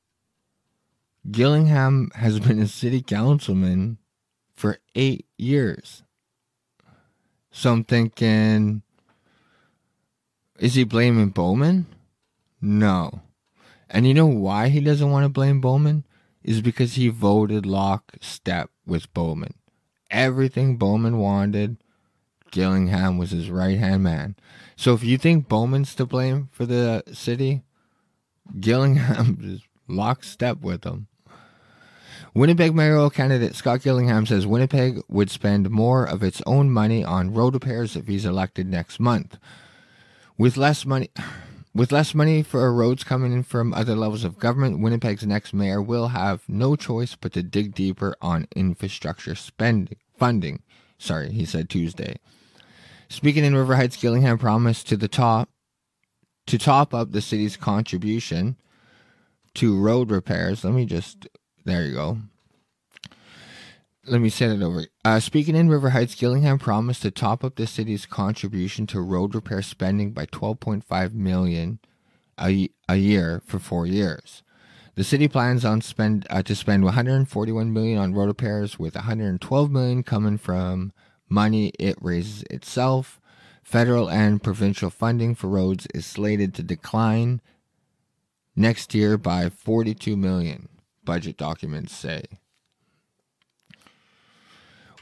Gillingham 1.29 2.11
has 2.15 2.39
been 2.39 2.59
a 2.59 2.67
city 2.67 3.01
councilman 3.01 3.97
for 4.55 4.77
eight 4.95 5.25
years. 5.37 6.03
So 7.51 7.71
I'm 7.71 7.83
thinking, 7.83 8.81
is 10.59 10.75
he 10.75 10.83
blaming 10.83 11.29
Bowman? 11.29 11.85
No. 12.61 13.21
And 13.89 14.07
you 14.07 14.13
know 14.13 14.25
why 14.25 14.69
he 14.69 14.79
doesn't 14.79 15.11
want 15.11 15.25
to 15.25 15.29
blame 15.29 15.61
Bowman? 15.61 16.05
Is 16.41 16.61
because 16.61 16.95
he 16.95 17.07
voted 17.07 17.65
lockstep 17.65 18.69
with 18.85 19.13
Bowman. 19.13 19.53
Everything 20.11 20.77
Bowman 20.77 21.17
wanted, 21.17 21.77
Gillingham 22.53 23.17
was 23.17 23.31
his 23.31 23.49
right 23.49 23.79
hand 23.79 24.03
man. 24.03 24.35
So 24.75 24.93
if 24.93 25.03
you 25.03 25.17
think 25.17 25.49
Bowman's 25.49 25.95
to 25.95 26.05
blame 26.05 26.49
for 26.51 26.67
the 26.67 27.03
city, 27.11 27.63
Gillingham 28.59 29.39
is 29.43 29.61
lockstep 29.87 30.61
with 30.61 30.83
him. 30.83 31.07
Winnipeg 32.35 32.75
mayoral 32.75 33.09
candidate 33.09 33.55
Scott 33.55 33.81
Gillingham 33.81 34.27
says 34.27 34.45
Winnipeg 34.45 35.01
would 35.07 35.31
spend 35.31 35.71
more 35.71 36.05
of 36.05 36.21
its 36.21 36.41
own 36.45 36.69
money 36.69 37.03
on 37.03 37.33
road 37.33 37.55
repairs 37.55 37.95
if 37.95 38.07
he's 38.07 38.25
elected 38.25 38.67
next 38.67 38.99
month. 38.99 39.37
With 40.37 40.55
less 40.55 40.85
money 40.85 41.09
with 41.75 41.91
less 41.91 42.13
money 42.13 42.43
for 42.43 42.71
roads 42.71 43.03
coming 43.03 43.33
in 43.33 43.41
from 43.41 43.73
other 43.73 43.95
levels 43.95 44.23
of 44.23 44.37
government, 44.37 44.79
Winnipeg's 44.79 45.25
next 45.25 45.55
mayor 45.55 45.81
will 45.81 46.09
have 46.09 46.43
no 46.47 46.75
choice 46.75 47.15
but 47.15 47.33
to 47.33 47.41
dig 47.41 47.73
deeper 47.73 48.15
on 48.21 48.47
infrastructure 48.55 49.33
spending 49.33 49.97
funding. 50.15 50.61
Sorry, 50.99 51.31
he 51.31 51.45
said 51.45 51.67
Tuesday. 51.67 52.19
Speaking 53.09 53.43
in 53.43 53.55
River 53.55 53.75
Heights, 53.75 53.97
Gillingham 53.97 54.37
promised 54.37 54.87
to 54.89 54.97
the 54.97 55.07
top 55.07 55.49
to 56.47 56.57
top 56.57 56.93
up 56.93 57.11
the 57.11 57.21
city's 57.21 57.55
contribution 57.55 58.57
to 59.55 59.79
road 59.79 60.11
repairs. 60.11 60.63
Let 60.63 60.73
me 60.73 60.85
just 60.85 61.27
there 61.65 61.85
you 61.85 61.93
go. 61.93 62.17
Let 64.05 64.19
me 64.19 64.27
say 64.27 64.47
it 64.47 64.61
over. 64.61 64.85
Uh, 65.05 65.21
speaking 65.21 65.55
in 65.55 65.69
River 65.69 65.91
Heights, 65.91 66.15
Gillingham 66.15 66.59
promised 66.59 67.03
to 67.03 67.11
top 67.11 67.41
up 67.43 67.55
the 67.55 67.65
city's 67.65 68.05
contribution 68.05 68.85
to 68.87 68.99
road 68.99 69.33
repair 69.33 69.61
spending 69.61 70.11
by 70.11 70.25
12.5 70.25 71.13
million 71.13 71.79
a, 72.37 72.69
a 72.89 72.95
year 72.95 73.41
for 73.45 73.59
four 73.59 73.85
years. 73.85 74.43
The 74.95 75.05
city 75.05 75.27
plans 75.29 75.63
on 75.63 75.81
spend 75.81 76.27
uh, 76.29 76.43
to 76.43 76.55
spend 76.55 76.83
141 76.83 77.71
million 77.71 77.97
on 77.97 78.13
road 78.13 78.27
repairs, 78.27 78.77
with 78.77 78.95
112 78.95 79.71
million 79.71 80.03
coming 80.03 80.37
from 80.37 80.91
money 81.33 81.71
it 81.79 81.97
raises 81.99 82.43
itself. 82.43 83.19
Federal 83.63 84.09
and 84.09 84.43
provincial 84.43 84.89
funding 84.89 85.35
for 85.35 85.47
roads 85.47 85.87
is 85.93 86.05
slated 86.05 86.53
to 86.53 86.63
decline 86.63 87.41
next 88.55 88.93
year 88.93 89.17
by 89.17 89.49
42 89.49 90.15
million, 90.15 90.69
budget 91.03 91.37
documents 91.37 91.95
say. 91.95 92.23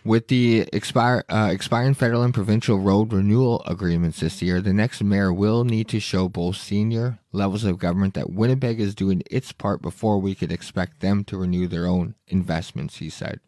With 0.03 0.29
the 0.29 0.61
expire, 0.73 1.23
uh, 1.29 1.49
expiring 1.51 1.93
federal 1.93 2.23
and 2.23 2.33
provincial 2.33 2.79
road 2.79 3.13
renewal 3.13 3.61
agreements 3.67 4.21
this 4.21 4.41
year, 4.41 4.59
the 4.59 4.73
next 4.73 5.03
mayor 5.03 5.31
will 5.31 5.63
need 5.63 5.87
to 5.89 5.99
show 5.99 6.27
both 6.27 6.55
senior 6.55 7.19
levels 7.31 7.63
of 7.63 7.77
government 7.77 8.15
that 8.15 8.31
Winnipeg 8.31 8.79
is 8.79 8.95
doing 8.95 9.21
its 9.29 9.51
part 9.51 9.81
before 9.81 10.17
we 10.17 10.33
could 10.33 10.51
expect 10.51 11.01
them 11.01 11.23
to 11.25 11.37
renew 11.37 11.67
their 11.67 11.85
own 11.85 12.15
investments, 12.27 12.97
he 12.97 13.11
said 13.11 13.41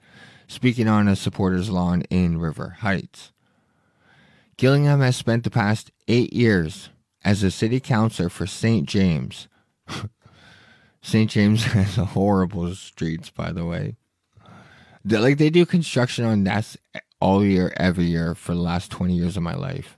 speaking 0.48 0.88
on 0.88 1.08
a 1.08 1.16
supporter's 1.16 1.70
lawn 1.70 2.02
in 2.10 2.40
River 2.40 2.78
Heights. 2.80 3.32
Gillingham 4.58 5.02
has 5.02 5.16
spent 5.16 5.44
the 5.44 5.50
past 5.50 5.92
eight 6.08 6.34
years 6.34 6.90
as 7.24 7.44
a 7.44 7.52
city 7.52 7.80
councilor 7.80 8.30
for 8.30 8.46
St. 8.46 8.88
James. 8.88 9.48
St. 11.02 11.30
James 11.30 11.64
has 11.74 11.96
horrible 11.96 12.74
streets, 12.76 13.30
by 13.30 13.52
the 13.52 13.66
way. 13.66 13.98
they 15.04 15.18
like 15.18 15.38
they 15.38 15.50
do 15.50 15.66
construction 15.66 16.26
on 16.26 16.44
that 16.46 16.76
all 17.20 17.44
year, 17.44 17.74
every 17.78 18.06
year 18.06 18.36
for 18.36 18.54
the 18.54 18.62
last 18.62 18.92
twenty 18.92 19.16
years 19.16 19.36
of 19.38 19.44
my 19.44 19.56
life. 19.56 19.98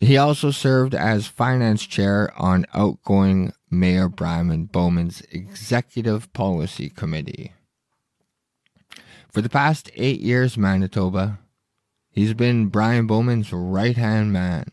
He 0.00 0.16
also 0.16 0.50
served 0.50 0.94
as 0.94 1.26
finance 1.26 1.84
chair 1.86 2.32
on 2.36 2.64
outgoing 2.72 3.52
Mayor 3.70 4.08
Brian 4.08 4.64
Bowman's 4.64 5.20
executive 5.30 6.32
policy 6.32 6.88
committee. 6.88 7.52
For 9.32 9.40
the 9.40 9.48
past 9.48 9.90
eight 9.94 10.20
years, 10.20 10.58
Manitoba, 10.58 11.38
he's 12.10 12.34
been 12.34 12.66
Brian 12.66 13.06
Bowman's 13.06 13.52
right 13.52 13.96
hand 13.96 14.32
man. 14.32 14.66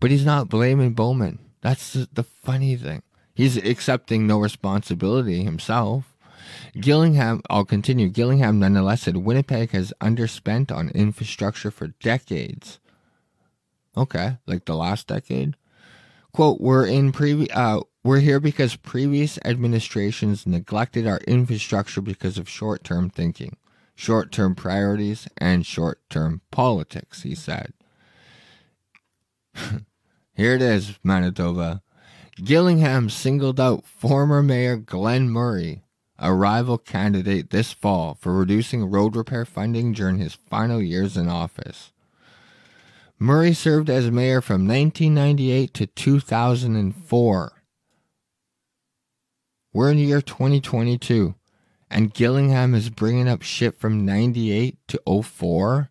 But 0.00 0.10
he's 0.10 0.24
not 0.24 0.48
blaming 0.48 0.94
Bowman. 0.94 1.38
That's 1.60 1.92
the 1.92 2.24
funny 2.24 2.76
thing. 2.76 3.02
He's 3.34 3.56
accepting 3.56 4.26
no 4.26 4.38
responsibility 4.38 5.44
himself. 5.44 6.16
Gillingham, 6.78 7.42
I'll 7.48 7.64
continue. 7.64 8.08
Gillingham 8.08 8.58
nonetheless 8.58 9.02
said 9.02 9.18
Winnipeg 9.18 9.70
has 9.70 9.92
underspent 10.00 10.72
on 10.72 10.88
infrastructure 10.90 11.70
for 11.70 11.88
decades. 12.00 12.80
Okay, 13.96 14.38
like 14.46 14.64
the 14.64 14.76
last 14.76 15.06
decade. 15.06 15.56
Quote, 16.32 16.60
we're 16.60 16.86
in 16.86 17.12
previ- 17.12 17.50
uh, 17.52 17.80
we're 18.02 18.20
here 18.20 18.40
because 18.40 18.76
previous 18.76 19.38
administrations 19.44 20.46
neglected 20.46 21.06
our 21.06 21.18
infrastructure 21.26 22.00
because 22.00 22.38
of 22.38 22.48
short-term 22.48 23.10
thinking, 23.10 23.56
short-term 23.94 24.54
priorities, 24.54 25.28
and 25.36 25.66
short-term 25.66 26.40
politics, 26.50 27.22
he 27.22 27.34
said. 27.34 27.74
Here 30.34 30.54
it 30.54 30.62
is, 30.62 30.98
Manitoba. 31.04 31.82
Gillingham 32.42 33.10
singled 33.10 33.60
out 33.60 33.84
former 33.84 34.42
Mayor 34.42 34.76
Glen 34.76 35.28
Murray, 35.28 35.82
a 36.18 36.32
rival 36.32 36.78
candidate 36.78 37.50
this 37.50 37.72
fall, 37.72 38.14
for 38.14 38.32
reducing 38.32 38.90
road 38.90 39.14
repair 39.14 39.44
funding 39.44 39.92
during 39.92 40.16
his 40.18 40.34
final 40.34 40.80
years 40.80 41.18
in 41.18 41.28
office. 41.28 41.92
Murray 43.18 43.52
served 43.52 43.90
as 43.90 44.10
mayor 44.10 44.40
from 44.40 44.66
1998 44.66 45.74
to 45.74 45.86
2004. 45.86 47.59
We're 49.72 49.90
in 49.90 49.98
the 49.98 50.04
year 50.04 50.20
2022, 50.20 51.34
and 51.90 52.12
Gillingham 52.12 52.74
is 52.74 52.90
bringing 52.90 53.28
up 53.28 53.42
shit 53.42 53.78
from 53.78 54.04
98 54.04 54.76
to 54.88 55.22
04. 55.22 55.90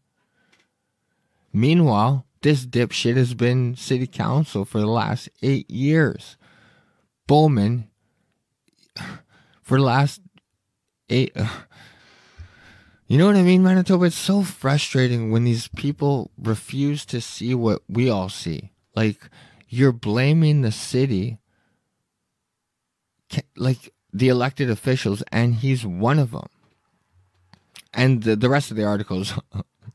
Meanwhile, 1.53 2.25
this 2.41 2.65
dipshit 2.65 3.15
has 3.15 3.33
been 3.33 3.75
city 3.75 4.07
council 4.07 4.65
for 4.65 4.79
the 4.79 4.87
last 4.87 5.29
eight 5.41 5.69
years. 5.69 6.35
Bowman, 7.25 7.89
for 9.61 9.77
the 9.77 9.85
last 9.85 10.21
eight. 11.09 11.35
You 13.11 13.17
know 13.17 13.25
what 13.25 13.37
I 13.37 13.41
mean, 13.41 13.63
Manitoba? 13.63 14.05
It's 14.05 14.15
so 14.15 14.43
frustrating 14.43 15.31
when 15.31 15.43
these 15.43 15.67
people 15.67 16.29
refuse 16.37 17.07
to 17.07 17.19
see 17.19 17.55
what 17.55 17.81
we 17.89 18.07
all 18.07 18.29
see. 18.29 18.71
Like, 18.95 19.31
you're 19.67 19.91
blaming 19.91 20.61
the 20.61 20.71
city, 20.71 21.39
like 23.55 23.93
the 24.13 24.29
elected 24.29 24.69
officials, 24.69 25.23
and 25.31 25.55
he's 25.55 25.85
one 25.85 26.19
of 26.19 26.31
them. 26.31 26.47
And 27.93 28.23
the, 28.23 28.35
the 28.35 28.49
rest 28.49 28.71
of 28.71 28.77
the 28.77 28.85
articles, 28.85 29.33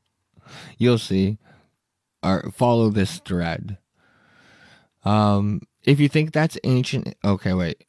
you'll 0.79 0.99
see, 0.99 1.39
are 2.23 2.51
follow 2.51 2.91
this 2.91 3.19
thread. 3.19 3.79
Um, 5.05 5.63
if 5.83 6.01
you 6.01 6.09
think 6.09 6.33
that's 6.33 6.59
ancient, 6.65 7.15
okay, 7.25 7.53
wait. 7.53 7.85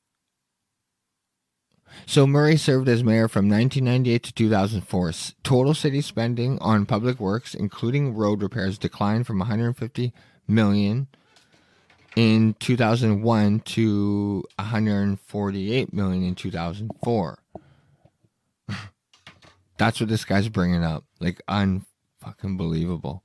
So 2.06 2.28
Murray 2.28 2.58
served 2.58 2.90
as 2.90 3.04
mayor 3.04 3.28
from 3.28 3.50
1998 3.50 4.24
to 4.24 4.34
2004. 4.34 5.12
Total 5.44 5.74
city 5.74 6.02
spending 6.02 6.60
on 6.60 6.86
public 6.86 7.20
works, 7.20 7.56
including 7.56 8.14
road 8.14 8.42
repairs, 8.42 8.78
declined 8.78 9.26
from 9.26 9.40
150 9.40 10.14
million 10.48 11.08
in 12.16 12.56
2001 12.60 13.60
to 13.62 14.44
148 14.58 15.94
million 15.94 16.24
in 16.24 16.36
2004. 16.36 17.40
That's 19.78 20.00
what 20.00 20.10
this 20.10 20.26
guy's 20.26 20.50
bringing 20.50 20.84
up. 20.84 21.04
Like 21.20 21.42
unfucking 21.50 22.58
believable. 22.58 23.24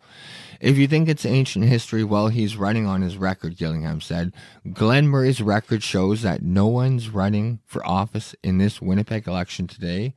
If 0.60 0.76
you 0.76 0.86
think 0.88 1.08
it's 1.08 1.24
ancient 1.24 1.64
history, 1.64 2.04
well, 2.04 2.28
he's 2.28 2.56
running 2.56 2.86
on 2.86 3.02
his 3.02 3.16
record, 3.16 3.56
Gillingham 3.56 4.00
said. 4.00 4.34
Glen 4.72 5.08
Murray's 5.08 5.40
record 5.40 5.82
shows 5.82 6.22
that 6.22 6.42
no 6.42 6.66
one's 6.66 7.08
running 7.08 7.60
for 7.64 7.86
office 7.86 8.34
in 8.42 8.58
this 8.58 8.82
Winnipeg 8.82 9.26
election 9.26 9.66
today 9.66 10.14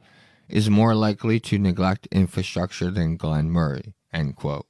is 0.49 0.69
more 0.69 0.95
likely 0.95 1.39
to 1.39 1.57
neglect 1.57 2.07
infrastructure 2.12 2.91
than 2.91 3.17
Glen 3.17 3.49
Murray. 3.49 3.93
End 4.12 4.36
quote. 4.36 4.67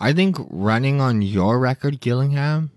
I 0.00 0.12
think 0.12 0.38
running 0.48 1.00
on 1.00 1.22
your 1.22 1.58
record, 1.58 2.00
Gillingham, 2.00 2.70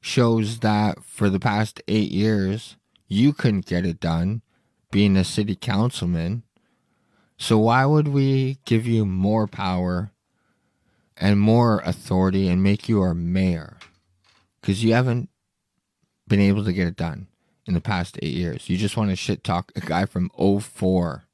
shows 0.00 0.60
that 0.60 1.04
for 1.04 1.28
the 1.28 1.40
past 1.40 1.82
eight 1.88 2.12
years, 2.12 2.76
you 3.08 3.32
couldn't 3.32 3.66
get 3.66 3.84
it 3.84 4.00
done 4.00 4.42
being 4.90 5.16
a 5.16 5.24
city 5.24 5.56
councilman 5.56 6.44
so 7.40 7.56
why 7.56 7.86
would 7.86 8.08
we 8.08 8.58
give 8.66 8.86
you 8.86 9.06
more 9.06 9.46
power 9.46 10.12
and 11.16 11.40
more 11.40 11.80
authority 11.86 12.46
and 12.46 12.62
make 12.62 12.86
you 12.86 13.00
our 13.00 13.14
mayor? 13.14 13.78
Because 14.60 14.84
you 14.84 14.92
haven't 14.92 15.30
been 16.28 16.38
able 16.38 16.66
to 16.66 16.72
get 16.74 16.86
it 16.86 16.96
done 16.96 17.28
in 17.64 17.72
the 17.72 17.80
past 17.80 18.18
eight 18.20 18.34
years. 18.34 18.68
You 18.68 18.76
just 18.76 18.94
want 18.94 19.08
to 19.08 19.16
shit 19.16 19.42
talk 19.42 19.72
a 19.74 19.80
guy 19.80 20.04
from 20.04 20.30
04. 20.36 21.24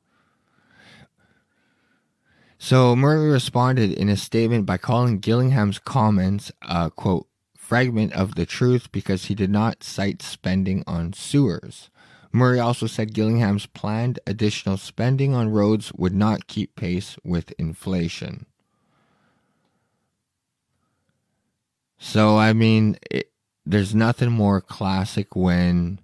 So 2.66 2.96
Murray 2.96 3.30
responded 3.30 3.92
in 3.92 4.08
a 4.08 4.16
statement 4.16 4.66
by 4.66 4.76
calling 4.76 5.20
Gillingham's 5.20 5.78
comments 5.78 6.50
a 6.62 6.90
quote 6.90 7.28
fragment 7.56 8.12
of 8.12 8.34
the 8.34 8.44
truth 8.44 8.90
because 8.90 9.26
he 9.26 9.36
did 9.36 9.50
not 9.50 9.84
cite 9.84 10.20
spending 10.20 10.82
on 10.84 11.12
sewers. 11.12 11.90
Murray 12.32 12.58
also 12.58 12.88
said 12.88 13.14
Gillingham's 13.14 13.66
planned 13.66 14.18
additional 14.26 14.78
spending 14.78 15.32
on 15.32 15.50
roads 15.50 15.92
would 15.92 16.12
not 16.12 16.48
keep 16.48 16.74
pace 16.74 17.16
with 17.22 17.52
inflation. 17.56 18.46
So, 21.98 22.36
I 22.36 22.52
mean, 22.52 22.96
it, 23.12 23.30
there's 23.64 23.94
nothing 23.94 24.32
more 24.32 24.60
classic 24.60 25.36
when 25.36 26.00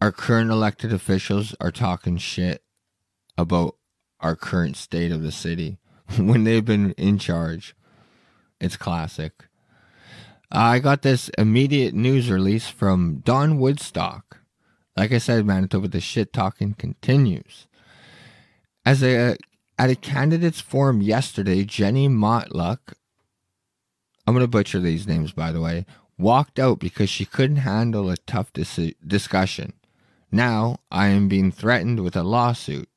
our 0.00 0.10
current 0.10 0.50
elected 0.50 0.92
officials 0.92 1.54
are 1.60 1.70
talking 1.70 2.16
shit 2.18 2.64
about 3.38 3.76
our 4.22 4.36
current 4.36 4.76
state 4.76 5.12
of 5.12 5.22
the 5.22 5.32
city 5.32 5.78
when 6.16 6.44
they've 6.44 6.64
been 6.64 6.92
in 6.92 7.18
charge. 7.18 7.74
It's 8.60 8.76
classic. 8.76 9.32
I 10.50 10.78
got 10.78 11.02
this 11.02 11.30
immediate 11.38 11.94
news 11.94 12.30
release 12.30 12.68
from 12.68 13.22
Don 13.24 13.58
Woodstock. 13.58 14.40
Like 14.96 15.10
I 15.10 15.18
said, 15.18 15.46
Manitoba, 15.46 15.88
the 15.88 16.00
shit 16.00 16.32
talking 16.32 16.74
continues. 16.74 17.66
As 18.84 19.02
a 19.02 19.36
at 19.78 19.90
a 19.90 19.96
candidates 19.96 20.60
forum 20.60 21.00
yesterday, 21.00 21.64
Jenny 21.64 22.08
Motluck, 22.08 22.94
I'm 24.26 24.34
going 24.34 24.44
to 24.44 24.48
butcher 24.48 24.78
these 24.78 25.06
names 25.06 25.32
by 25.32 25.50
the 25.50 25.60
way, 25.60 25.86
walked 26.18 26.58
out 26.58 26.78
because 26.78 27.08
she 27.08 27.24
couldn't 27.24 27.56
handle 27.56 28.10
a 28.10 28.18
tough 28.18 28.52
dis- 28.52 28.94
discussion. 29.04 29.72
Now 30.30 30.80
I 30.90 31.08
am 31.08 31.28
being 31.28 31.50
threatened 31.50 32.00
with 32.00 32.14
a 32.14 32.22
lawsuit. 32.22 32.88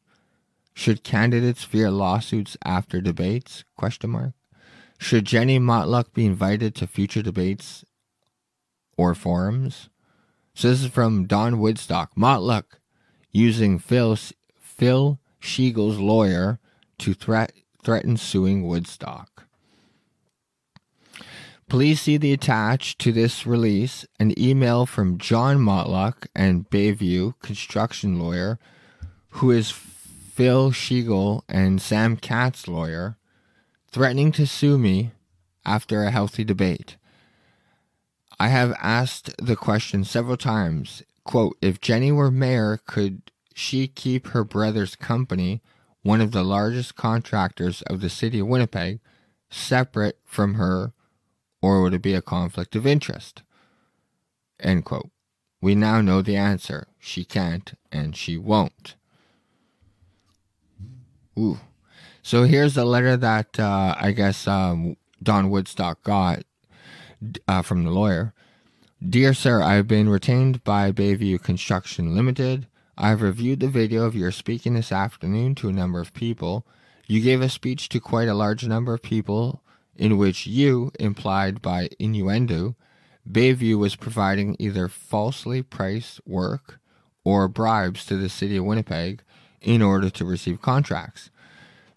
Should 0.75 1.03
candidates 1.03 1.63
fear 1.63 1.89
lawsuits 1.89 2.57
after 2.63 2.99
debates? 2.99 3.63
Question 3.77 4.09
mark. 4.11 4.33
Should 4.99 5.25
Jenny 5.25 5.57
Motluck 5.57 6.13
be 6.13 6.25
invited 6.25 6.75
to 6.75 6.85
future 6.85 7.21
debates 7.21 7.85
or 8.97 9.15
forums? 9.15 9.89
So 10.53 10.69
this 10.69 10.83
is 10.83 10.91
from 10.91 11.25
Don 11.27 11.59
Woodstock. 11.59 12.13
Motluck 12.15 12.65
using 13.31 13.79
Phil 13.79 14.17
Phil 14.59 15.19
Sheegl's 15.41 15.97
lawyer 15.97 16.59
to 16.99 17.13
threat, 17.13 17.53
threaten 17.81 18.17
suing 18.17 18.67
Woodstock. 18.67 19.47
Please 21.69 22.01
see 22.01 22.17
the 22.17 22.33
attached 22.33 22.99
to 22.99 23.13
this 23.13 23.47
release 23.47 24.05
an 24.19 24.37
email 24.39 24.85
from 24.85 25.17
John 25.17 25.57
Motluck 25.57 26.27
and 26.35 26.69
Bayview 26.69 27.33
construction 27.39 28.19
lawyer, 28.19 28.59
who 29.29 29.51
is 29.51 29.73
Phil 30.35 30.71
Sheegl 30.71 31.43
and 31.47 31.81
Sam 31.81 32.17
Katz 32.17 32.67
lawyer, 32.67 33.15
threatening 33.89 34.33
to 34.33 34.45
sue 34.45 34.77
me 34.77 35.11
after 35.65 36.03
a 36.03 36.11
healthy 36.11 36.43
debate. 36.43 36.97
I 38.37 38.49
have 38.49 38.75
asked 38.81 39.31
the 39.37 39.55
question 39.55 40.03
several 40.03 40.35
times. 40.35 41.03
Quote, 41.23 41.55
if 41.61 41.79
Jenny 41.79 42.11
were 42.11 42.31
mayor, 42.31 42.81
could 42.85 43.31
she 43.53 43.87
keep 43.87 44.27
her 44.27 44.43
brother's 44.43 44.97
company, 44.97 45.61
one 46.01 46.19
of 46.19 46.33
the 46.33 46.43
largest 46.43 46.97
contractors 46.97 47.81
of 47.83 48.01
the 48.01 48.09
city 48.09 48.41
of 48.41 48.47
Winnipeg, 48.47 48.99
separate 49.49 50.19
from 50.25 50.55
her, 50.55 50.91
or 51.61 51.81
would 51.81 51.93
it 51.93 52.01
be 52.01 52.13
a 52.13 52.21
conflict 52.21 52.75
of 52.75 52.85
interest? 52.85 53.41
End 54.59 54.83
quote. 54.83 55.11
We 55.61 55.75
now 55.75 56.01
know 56.01 56.21
the 56.21 56.35
answer. 56.35 56.87
She 56.99 57.23
can't 57.23 57.75
and 57.89 58.17
she 58.17 58.35
won't. 58.35 58.95
Ooh. 61.37 61.59
So 62.21 62.43
here's 62.43 62.73
the 62.75 62.85
letter 62.85 63.17
that 63.17 63.59
uh, 63.59 63.95
I 63.97 64.11
guess 64.11 64.47
um, 64.47 64.97
Don 65.21 65.49
Woodstock 65.49 66.03
got 66.03 66.43
uh, 67.47 67.61
from 67.61 67.83
the 67.83 67.91
lawyer. 67.91 68.33
Dear 69.07 69.33
sir, 69.33 69.61
I 69.61 69.75
have 69.75 69.87
been 69.87 70.09
retained 70.09 70.63
by 70.63 70.91
Bayview 70.91 71.41
Construction 71.41 72.15
Limited. 72.15 72.67
I 72.97 73.09
have 73.09 73.21
reviewed 73.21 73.59
the 73.59 73.67
video 73.67 74.05
of 74.05 74.15
your 74.15 74.31
speaking 74.31 74.73
this 74.73 74.91
afternoon 74.91 75.53
to 75.55 75.69
a 75.69 75.73
number 75.73 75.99
of 75.99 76.13
people. 76.13 76.65
You 77.05 77.21
gave 77.21 77.41
a 77.41 77.49
speech 77.49 77.89
to 77.89 77.99
quite 77.99 78.27
a 78.27 78.33
large 78.33 78.65
number 78.65 78.93
of 78.93 79.03
people 79.03 79.61
in 79.95 80.17
which 80.17 80.47
you 80.47 80.91
implied 80.99 81.61
by 81.61 81.89
innuendo 81.99 82.75
Bayview 83.29 83.77
was 83.77 83.95
providing 83.95 84.55
either 84.59 84.87
falsely 84.87 85.63
priced 85.63 86.25
work 86.27 86.79
or 87.23 87.47
bribes 87.47 88.05
to 88.05 88.17
the 88.17 88.29
city 88.29 88.57
of 88.57 88.65
Winnipeg 88.65 89.23
in 89.65 89.81
order 89.81 90.09
to 90.11 90.23
receive 90.23 90.61
contracts. 90.61 91.29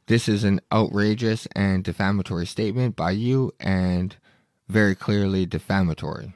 This 0.06 0.28
is 0.28 0.42
an 0.42 0.60
outrageous 0.72 1.46
and 1.54 1.84
defamatory 1.84 2.46
statement 2.46 2.96
by 2.96 3.10
you 3.12 3.52
and 3.60 4.16
very 4.66 4.94
clearly 4.94 5.44
defamatory. 5.46 6.34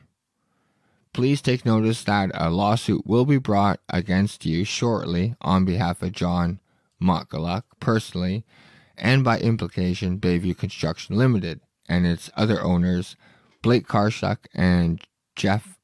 Please 1.14 1.42
take 1.42 1.66
notice 1.66 2.05
that 2.05 2.31
a 2.35 2.51
lawsuit 2.51 3.07
will 3.07 3.25
be 3.25 3.38
brought 3.38 3.81
against 3.88 4.47
you 4.47 4.64
shortly 4.64 5.35
on 5.40 5.64
behalf 5.64 6.03
of 6.03 6.12
John 6.12 6.61
Motkaluk 7.03 7.62
personally 7.81 8.45
and 8.97 9.25
by 9.25 9.38
implication 9.38 10.21
Bayview 10.21 10.57
Construction 10.57 11.16
Limited 11.16 11.61
and 11.88 12.07
its 12.07 12.31
other 12.37 12.62
owners 12.62 13.16
Blake 13.62 13.87
Karshuk 13.87 14.38
and 14.55 15.01
Jeff 15.35 15.79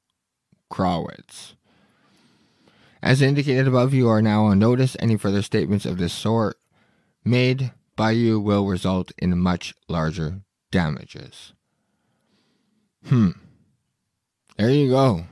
Krawitz. 0.71 1.55
As 3.03 3.23
indicated 3.23 3.69
above, 3.69 3.95
you 3.95 4.09
are 4.09 4.23
now 4.23 4.47
on 4.47 4.59
notice. 4.59 4.97
Any 4.99 5.17
further 5.17 5.43
statements 5.43 5.87
of 5.87 5.99
this 5.99 6.13
sort 6.13 6.59
made 7.25 7.73
by 7.97 8.13
you 8.13 8.41
will 8.41 8.67
result 8.67 9.13
in 9.19 9.39
much 9.39 9.75
larger 9.89 10.41
damages. 10.71 11.53
Hmm. 13.07 13.31
There 14.57 14.71
you 14.71 14.91
go. 14.91 15.25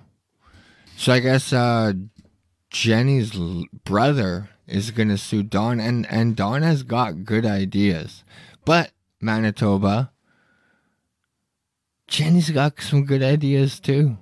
So 0.97 1.13
I 1.13 1.21
guess 1.21 1.53
uh, 1.53 1.93
Jenny's 2.71 3.33
brother 3.85 4.51
is 4.67 4.91
going 4.91 5.09
to 5.09 5.19
sue 5.19 5.43
Don, 5.43 5.81
and, 5.81 6.07
and 6.11 6.37
Don 6.37 6.63
has 6.63 6.83
got 6.83 7.25
good 7.25 7.45
ideas. 7.45 8.25
But 8.65 8.93
Manitoba, 9.21 10.13
Jenny's 12.09 12.51
got 12.51 12.81
some 12.81 13.05
good 13.05 13.23
ideas 13.23 13.81
too. 13.81 14.19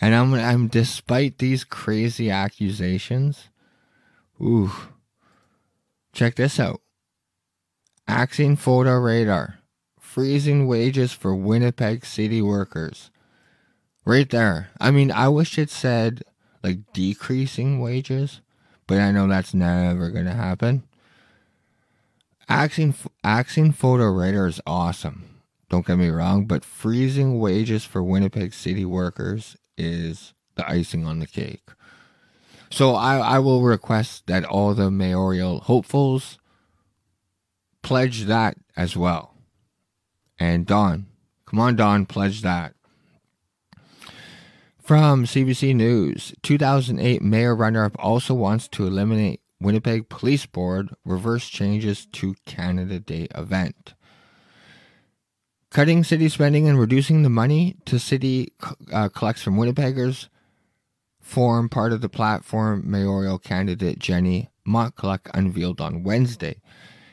And 0.00 0.14
I'm, 0.14 0.34
I'm 0.34 0.68
despite 0.68 1.38
these 1.38 1.64
crazy 1.64 2.30
accusations. 2.30 3.48
Ooh. 4.40 4.72
Check 6.12 6.34
this 6.36 6.58
out. 6.58 6.80
Axing 8.08 8.56
photo 8.56 8.98
radar. 8.98 9.58
Freezing 10.00 10.66
wages 10.66 11.12
for 11.12 11.34
Winnipeg 11.34 12.04
city 12.04 12.42
workers. 12.42 13.10
Right 14.04 14.28
there. 14.28 14.70
I 14.80 14.90
mean, 14.90 15.10
I 15.10 15.28
wish 15.28 15.58
it 15.58 15.70
said 15.70 16.22
like 16.62 16.92
decreasing 16.92 17.80
wages, 17.80 18.40
but 18.86 18.98
I 18.98 19.10
know 19.10 19.26
that's 19.26 19.54
never 19.54 20.10
going 20.10 20.26
to 20.26 20.34
happen. 20.34 20.84
Axing, 22.48 22.94
axing 23.24 23.72
photo 23.72 24.10
radar 24.10 24.48
is 24.48 24.60
awesome. 24.66 25.40
Don't 25.70 25.86
get 25.86 25.96
me 25.96 26.08
wrong, 26.08 26.44
but 26.44 26.64
freezing 26.64 27.38
wages 27.38 27.84
for 27.84 28.02
Winnipeg 28.02 28.52
city 28.52 28.84
workers 28.84 29.56
is 29.76 30.34
the 30.54 30.68
icing 30.68 31.06
on 31.06 31.18
the 31.18 31.26
cake. 31.26 31.68
So 32.70 32.94
I, 32.94 33.18
I 33.18 33.38
will 33.38 33.62
request 33.62 34.26
that 34.26 34.44
all 34.44 34.74
the 34.74 34.90
mayoral 34.90 35.60
hopefuls 35.60 36.38
pledge 37.82 38.22
that 38.24 38.56
as 38.76 38.96
well. 38.96 39.34
And 40.38 40.66
Don, 40.66 41.06
come 41.46 41.60
on, 41.60 41.76
Don, 41.76 42.06
pledge 42.06 42.42
that. 42.42 42.74
From 44.82 45.26
CBC 45.26 45.76
News, 45.76 46.34
2008 46.42 47.22
mayor 47.22 47.54
runner-up 47.54 47.94
also 47.98 48.34
wants 48.34 48.68
to 48.68 48.86
eliminate 48.86 49.40
Winnipeg 49.60 50.08
Police 50.08 50.46
Board 50.46 50.90
reverse 51.04 51.48
changes 51.48 52.06
to 52.06 52.34
Canada 52.46 52.98
Day 52.98 53.28
event. 53.34 53.94
Cutting 55.72 56.04
city 56.04 56.28
spending 56.28 56.68
and 56.68 56.78
reducing 56.78 57.22
the 57.22 57.30
money 57.30 57.76
to 57.86 57.98
city 57.98 58.52
uh, 58.92 59.08
collects 59.08 59.40
from 59.40 59.56
Winnipeggers 59.56 60.28
form 61.18 61.70
part 61.70 61.94
of 61.94 62.02
the 62.02 62.10
platform 62.10 62.82
mayoral 62.84 63.38
candidate 63.38 63.98
Jenny 63.98 64.50
Motkaluk 64.68 65.30
unveiled 65.32 65.80
on 65.80 66.02
Wednesday. 66.02 66.60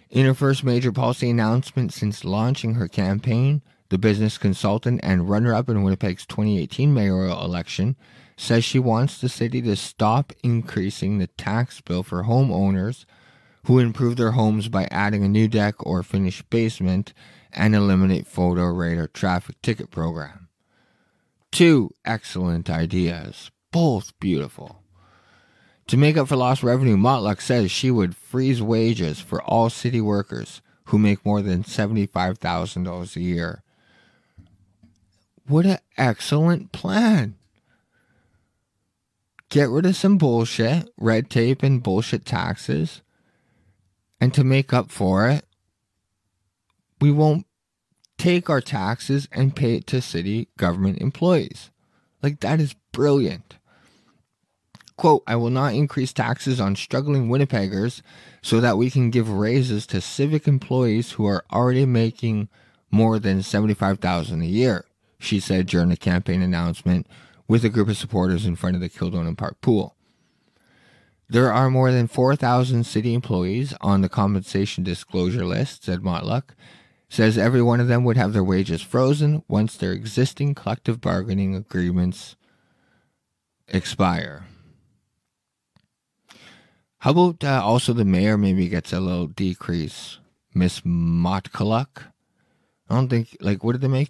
In 0.10 0.26
her 0.26 0.34
first 0.34 0.66
major 0.66 0.92
policy 0.92 1.30
announcement 1.30 1.94
since 1.94 2.26
launching 2.26 2.74
her 2.74 2.90
campaign, 2.90 3.62
the 3.88 3.98
business 3.98 4.38
consultant 4.38 5.00
and 5.04 5.30
runner 5.30 5.56
up 5.56 5.70
in 5.70 5.82
Winnipeg's 5.82 6.26
2018 6.26 6.94
mayoral 6.94 7.42
election 7.46 7.96
says 8.36 8.66
she 8.66 8.78
wants 8.78 9.22
the 9.22 9.30
city 9.30 9.62
to 9.62 9.78
stop 9.78 10.34
increasing 10.44 11.18
the 11.18 11.28
tax 11.28 11.80
bill 11.80 12.04
for 12.04 12.24
homeowners 12.24 13.06
who 13.68 13.80
improve 13.80 14.18
their 14.18 14.32
homes 14.32 14.68
by 14.68 14.86
adding 14.92 15.24
a 15.24 15.30
new 15.30 15.48
deck 15.48 15.76
or 15.80 16.04
finished 16.04 16.50
basement 16.50 17.14
and 17.52 17.76
eliminate 17.76 18.28
photo 18.28 18.66
radar 18.66 19.08
traffic 19.08 19.62
ticket 19.62 19.92
program. 19.92 20.50
Two 21.52 21.92
excellent 22.06 22.70
ideas, 22.70 23.52
both 23.72 24.18
beautiful. 24.20 24.84
To 25.88 25.98
make 25.98 26.18
up 26.18 26.28
for 26.28 26.36
lost 26.36 26.62
revenue, 26.62 26.98
Motkaluk 26.98 27.42
says 27.42 27.72
she 27.72 27.90
would 27.90 28.16
freeze 28.16 28.62
wages 28.62 29.20
for 29.20 29.42
all 29.42 29.72
city 29.72 30.00
workers 30.00 30.62
who 30.86 31.00
make 31.00 31.26
more 31.26 31.42
than 31.42 31.64
$75,000 31.64 33.16
a 33.16 33.20
year. 33.20 33.64
What 35.48 35.66
an 35.66 35.80
excellent 35.98 36.72
plan! 36.72 37.36
Get 39.50 39.70
rid 39.70 39.88
of 39.88 39.96
some 39.96 40.20
bullshit, 40.20 40.90
red 40.96 41.32
tape, 41.32 41.64
and 41.64 41.82
bullshit 41.82 42.24
taxes. 42.24 43.02
And 44.22 44.32
to 44.36 44.44
make 44.44 44.74
up 44.74 44.92
for 44.92 45.28
it, 45.28 45.46
we 47.02 47.12
won't 47.12 47.46
take 48.18 48.50
our 48.50 48.62
taxes 48.62 49.28
and 49.32 49.56
pay 49.56 49.76
it 49.76 49.88
to 49.88 50.02
city 50.02 50.50
government 50.58 51.00
employees. 51.00 51.72
Like, 52.22 52.42
that 52.42 52.60
is 52.60 52.76
brilliant. 52.92 53.56
Quote, 54.98 55.24
I 55.26 55.38
will 55.38 55.50
not 55.50 55.74
increase 55.74 56.12
taxes 56.12 56.60
on 56.60 56.76
struggling 56.76 57.30
Winnipeggers 57.30 58.02
so 58.42 58.60
that 58.60 58.78
we 58.78 58.90
can 58.90 59.12
give 59.12 59.30
raises 59.30 59.88
to 59.88 60.02
civic 60.02 60.46
employees 60.46 61.14
who 61.14 61.26
are 61.26 61.46
already 61.54 61.86
making 61.86 62.50
more 62.92 63.18
than 63.20 63.42
75,000 63.42 64.42
a 64.42 64.46
year, 64.46 64.84
she 65.18 65.40
said 65.40 65.68
during 65.68 65.92
a 65.92 65.98
campaign 65.98 66.42
announcement 66.42 67.08
with 67.48 67.64
a 67.64 67.70
group 67.70 67.88
of 67.88 67.96
supporters 67.98 68.46
in 68.46 68.58
front 68.58 68.76
of 68.76 68.82
the 68.82 68.90
Kildonan 68.90 69.38
Park 69.38 69.62
pool. 69.62 69.96
There 71.30 71.54
are 71.54 71.70
more 71.70 71.92
than 71.92 72.08
4,000 72.08 72.84
city 72.84 73.14
employees 73.14 73.74
on 73.82 74.02
the 74.02 74.10
compensation 74.10 74.84
disclosure 74.84 75.46
list, 75.46 75.86
said 75.86 76.02
Motkaluk. 76.02 76.56
Says 77.10 77.38
every 77.38 77.62
one 77.62 77.80
of 77.80 77.88
them 77.88 78.04
would 78.04 78.18
have 78.18 78.34
their 78.34 78.44
wages 78.44 78.84
frozen 78.84 79.44
once 79.48 79.76
their 79.76 79.92
existing 79.92 80.54
collective 80.54 81.02
bargaining 81.02 81.56
agreements 81.56 82.36
expire. 83.68 84.46
How 87.00 87.12
about 87.12 87.44
uh, 87.44 87.62
also 87.64 87.94
the 87.94 88.06
mayor 88.06 88.38
maybe 88.38 88.68
gets 88.68 88.94
a 88.94 89.00
little 89.00 89.28
decrease? 89.28 90.20
Miss 90.54 90.82
Motkaluk? 90.82 92.04
I 92.90 92.96
don't 92.96 93.10
think, 93.10 93.38
like, 93.40 93.64
what 93.64 93.72
did 93.72 93.82
they 93.82 93.88
make? 93.88 94.10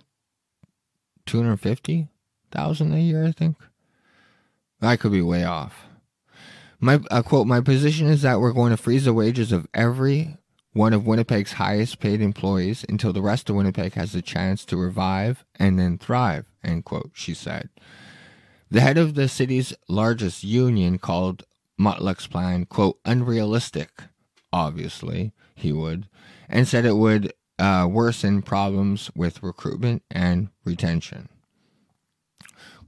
250000 1.25 2.93
a 2.93 2.97
year, 2.97 3.25
I 3.25 3.31
think? 3.31 3.57
I 4.81 4.95
could 4.95 5.11
be 5.11 5.21
way 5.21 5.43
off. 5.43 5.85
My 6.79 6.99
uh, 7.11 7.21
quote, 7.21 7.45
my 7.45 7.61
position 7.61 8.07
is 8.07 8.23
that 8.23 8.39
we're 8.39 8.53
going 8.53 8.71
to 8.71 8.77
freeze 8.77 9.05
the 9.05 9.13
wages 9.13 9.51
of 9.51 9.67
every 9.73 10.37
one 10.73 10.93
of 10.93 11.05
Winnipeg's 11.05 11.53
highest 11.53 11.99
paid 11.99 12.21
employees 12.21 12.85
until 12.87 13.11
the 13.11 13.21
rest 13.21 13.49
of 13.49 13.55
Winnipeg 13.55 13.93
has 13.93 14.13
a 14.13 14.21
chance 14.21 14.65
to 14.65 14.77
revive 14.77 15.43
and 15.55 15.79
then 15.79 15.97
thrive, 15.97 16.45
end 16.63 16.85
quote, 16.85 17.11
she 17.13 17.33
said. 17.33 17.69
The 18.69 18.81
head 18.81 18.97
of 18.97 19.15
the 19.15 19.27
city's 19.27 19.73
largest 19.87 20.43
union 20.43 20.99
called 20.99 21.43
Motkaluk's 21.79 22.27
plan, 22.27 22.65
quote, 22.65 22.99
unrealistic, 23.03 24.03
obviously, 24.53 25.33
he 25.55 25.71
would, 25.71 26.07
and 26.47 26.67
said 26.67 26.85
it 26.85 26.97
would 26.97 27.33
uh, 27.57 27.87
worsen 27.89 28.41
problems 28.41 29.09
with 29.15 29.43
recruitment 29.43 30.03
and 30.11 30.49
retention. 30.63 31.29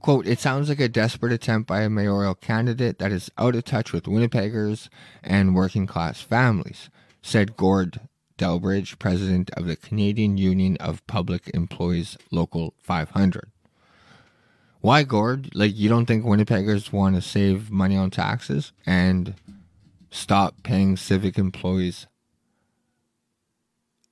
Quote, 0.00 0.26
it 0.26 0.40
sounds 0.40 0.68
like 0.68 0.80
a 0.80 0.88
desperate 0.88 1.32
attempt 1.32 1.68
by 1.68 1.82
a 1.82 1.90
mayoral 1.90 2.34
candidate 2.34 2.98
that 2.98 3.12
is 3.12 3.30
out 3.38 3.54
of 3.54 3.64
touch 3.64 3.92
with 3.92 4.04
Winnipeggers 4.04 4.88
and 5.22 5.54
working 5.54 5.86
class 5.86 6.20
families, 6.20 6.90
said 7.22 7.56
Gord 7.56 8.00
Delbridge, 8.36 8.98
president 8.98 9.50
of 9.56 9.66
the 9.66 9.76
Canadian 9.76 10.36
Union 10.36 10.76
of 10.78 11.06
Public 11.06 11.50
Employees 11.54 12.18
Local 12.30 12.74
500. 12.82 13.50
Why, 14.80 15.04
Gord? 15.04 15.54
Like, 15.54 15.76
you 15.76 15.88
don't 15.88 16.06
think 16.06 16.24
Winnipeggers 16.24 16.92
want 16.92 17.14
to 17.14 17.22
save 17.22 17.70
money 17.70 17.96
on 17.96 18.10
taxes 18.10 18.72
and 18.84 19.34
stop 20.10 20.62
paying 20.64 20.96
civic 20.96 21.38
employees 21.38 22.08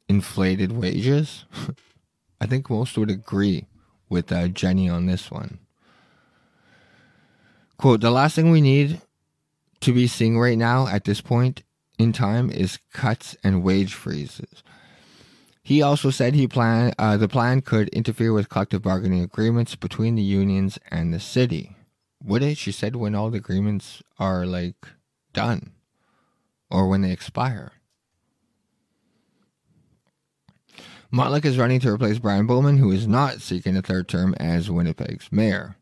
inflated 0.09 0.73
wages. 0.73 1.44
I 2.40 2.46
think 2.46 2.70
most 2.70 2.96
would 2.96 3.11
agree 3.11 3.66
with 4.09 4.31
uh, 4.31 4.49
Jenny 4.49 4.88
on 4.88 5.07
this 5.07 5.31
one. 5.31 5.59
Quote 7.77 8.01
The 8.01 8.11
last 8.11 8.37
thing 8.37 8.51
we 8.51 8.61
need 8.61 9.01
to 9.81 9.92
be 9.92 10.07
seeing 10.07 10.38
right 10.38 10.59
now 10.59 10.87
at 10.87 11.05
this 11.05 11.20
point 11.20 11.62
in 12.00 12.12
time 12.14 12.50
is 12.50 12.78
cuts 12.94 13.36
and 13.44 13.62
wage 13.62 13.92
freezes. 13.92 14.62
He 15.62 15.82
also 15.82 16.08
said 16.08 16.34
he 16.34 16.48
plan 16.48 16.94
uh, 16.98 17.18
the 17.18 17.28
plan 17.28 17.60
could 17.60 17.90
interfere 17.90 18.32
with 18.32 18.48
collective 18.48 18.80
bargaining 18.80 19.22
agreements 19.22 19.76
between 19.76 20.14
the 20.14 20.22
unions 20.22 20.78
and 20.90 21.12
the 21.12 21.20
city. 21.20 21.76
Would 22.24 22.42
it? 22.42 22.56
She 22.56 22.72
said 22.72 22.96
when 22.96 23.14
all 23.14 23.28
the 23.28 23.36
agreements 23.36 24.02
are 24.18 24.46
like 24.46 24.86
done 25.34 25.72
or 26.70 26.88
when 26.88 27.02
they 27.02 27.12
expire. 27.12 27.72
Motley 31.10 31.40
is 31.44 31.58
running 31.58 31.80
to 31.80 31.90
replace 31.90 32.18
Brian 32.18 32.46
Bowman, 32.46 32.78
who 32.78 32.92
is 32.92 33.06
not 33.06 33.42
seeking 33.42 33.76
a 33.76 33.82
third 33.82 34.08
term 34.08 34.34
as 34.38 34.70
Winnipeg's 34.70 35.30
mayor. 35.30 35.76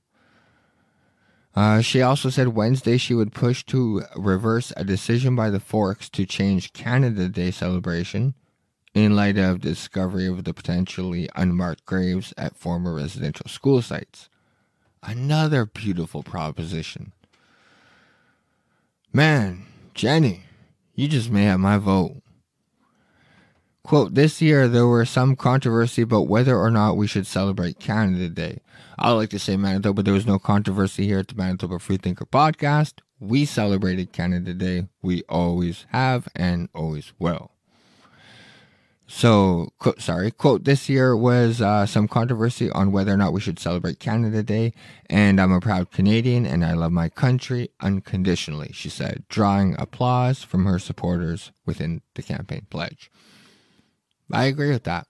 Uh, 1.58 1.80
she 1.80 2.00
also 2.00 2.30
said 2.30 2.46
Wednesday 2.46 2.96
she 2.96 3.14
would 3.14 3.34
push 3.34 3.64
to 3.64 4.04
reverse 4.14 4.72
a 4.76 4.84
decision 4.84 5.34
by 5.34 5.50
the 5.50 5.58
Forks 5.58 6.08
to 6.08 6.24
change 6.24 6.72
Canada 6.72 7.28
Day 7.28 7.50
celebration 7.50 8.34
in 8.94 9.16
light 9.16 9.36
of 9.36 9.60
discovery 9.60 10.28
of 10.28 10.44
the 10.44 10.54
potentially 10.54 11.28
unmarked 11.34 11.84
graves 11.84 12.32
at 12.38 12.56
former 12.56 12.94
residential 12.94 13.48
school 13.48 13.82
sites. 13.82 14.28
Another 15.02 15.66
beautiful 15.66 16.22
proposition. 16.22 17.10
Man, 19.12 19.66
Jenny, 19.94 20.44
you 20.94 21.08
just 21.08 21.28
may 21.28 21.42
have 21.46 21.58
my 21.58 21.76
vote. 21.76 22.22
Quote, 23.88 24.14
this 24.14 24.42
year 24.42 24.68
there 24.68 24.86
were 24.86 25.06
some 25.06 25.34
controversy 25.34 26.02
about 26.02 26.28
whether 26.28 26.58
or 26.58 26.70
not 26.70 26.98
we 26.98 27.06
should 27.06 27.26
celebrate 27.26 27.80
Canada 27.80 28.28
Day. 28.28 28.60
I 28.98 29.12
like 29.12 29.30
to 29.30 29.38
say 29.38 29.56
Manitoba, 29.56 30.02
there 30.02 30.12
was 30.12 30.26
no 30.26 30.38
controversy 30.38 31.06
here 31.06 31.20
at 31.20 31.28
the 31.28 31.34
Manitoba 31.34 31.78
Freethinker 31.78 32.26
podcast. 32.26 33.00
We 33.18 33.46
celebrated 33.46 34.12
Canada 34.12 34.52
Day. 34.52 34.88
We 35.00 35.22
always 35.26 35.86
have 35.88 36.28
and 36.36 36.68
always 36.74 37.14
will. 37.18 37.52
So, 39.06 39.72
quote, 39.78 40.02
sorry, 40.02 40.32
quote, 40.32 40.64
this 40.64 40.90
year 40.90 41.16
was 41.16 41.62
uh, 41.62 41.86
some 41.86 42.08
controversy 42.08 42.70
on 42.70 42.92
whether 42.92 43.14
or 43.14 43.16
not 43.16 43.32
we 43.32 43.40
should 43.40 43.58
celebrate 43.58 44.00
Canada 44.00 44.42
Day, 44.42 44.74
and 45.08 45.40
I'm 45.40 45.50
a 45.50 45.60
proud 45.60 45.92
Canadian 45.92 46.44
and 46.44 46.62
I 46.62 46.74
love 46.74 46.92
my 46.92 47.08
country 47.08 47.70
unconditionally, 47.80 48.70
she 48.74 48.90
said, 48.90 49.24
drawing 49.30 49.76
applause 49.78 50.42
from 50.42 50.66
her 50.66 50.78
supporters 50.78 51.52
within 51.64 52.02
the 52.16 52.22
campaign 52.22 52.66
pledge. 52.68 53.10
I 54.32 54.44
agree 54.44 54.70
with 54.70 54.84
that. 54.84 55.06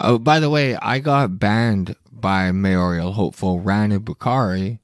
Oh, 0.00 0.18
by 0.18 0.40
the 0.40 0.50
way, 0.50 0.76
I 0.76 0.98
got 0.98 1.38
banned 1.38 1.96
by 2.10 2.50
mayoral 2.52 3.12
hopeful 3.12 3.60
Rana 3.60 4.00
Bokhari 4.00 4.80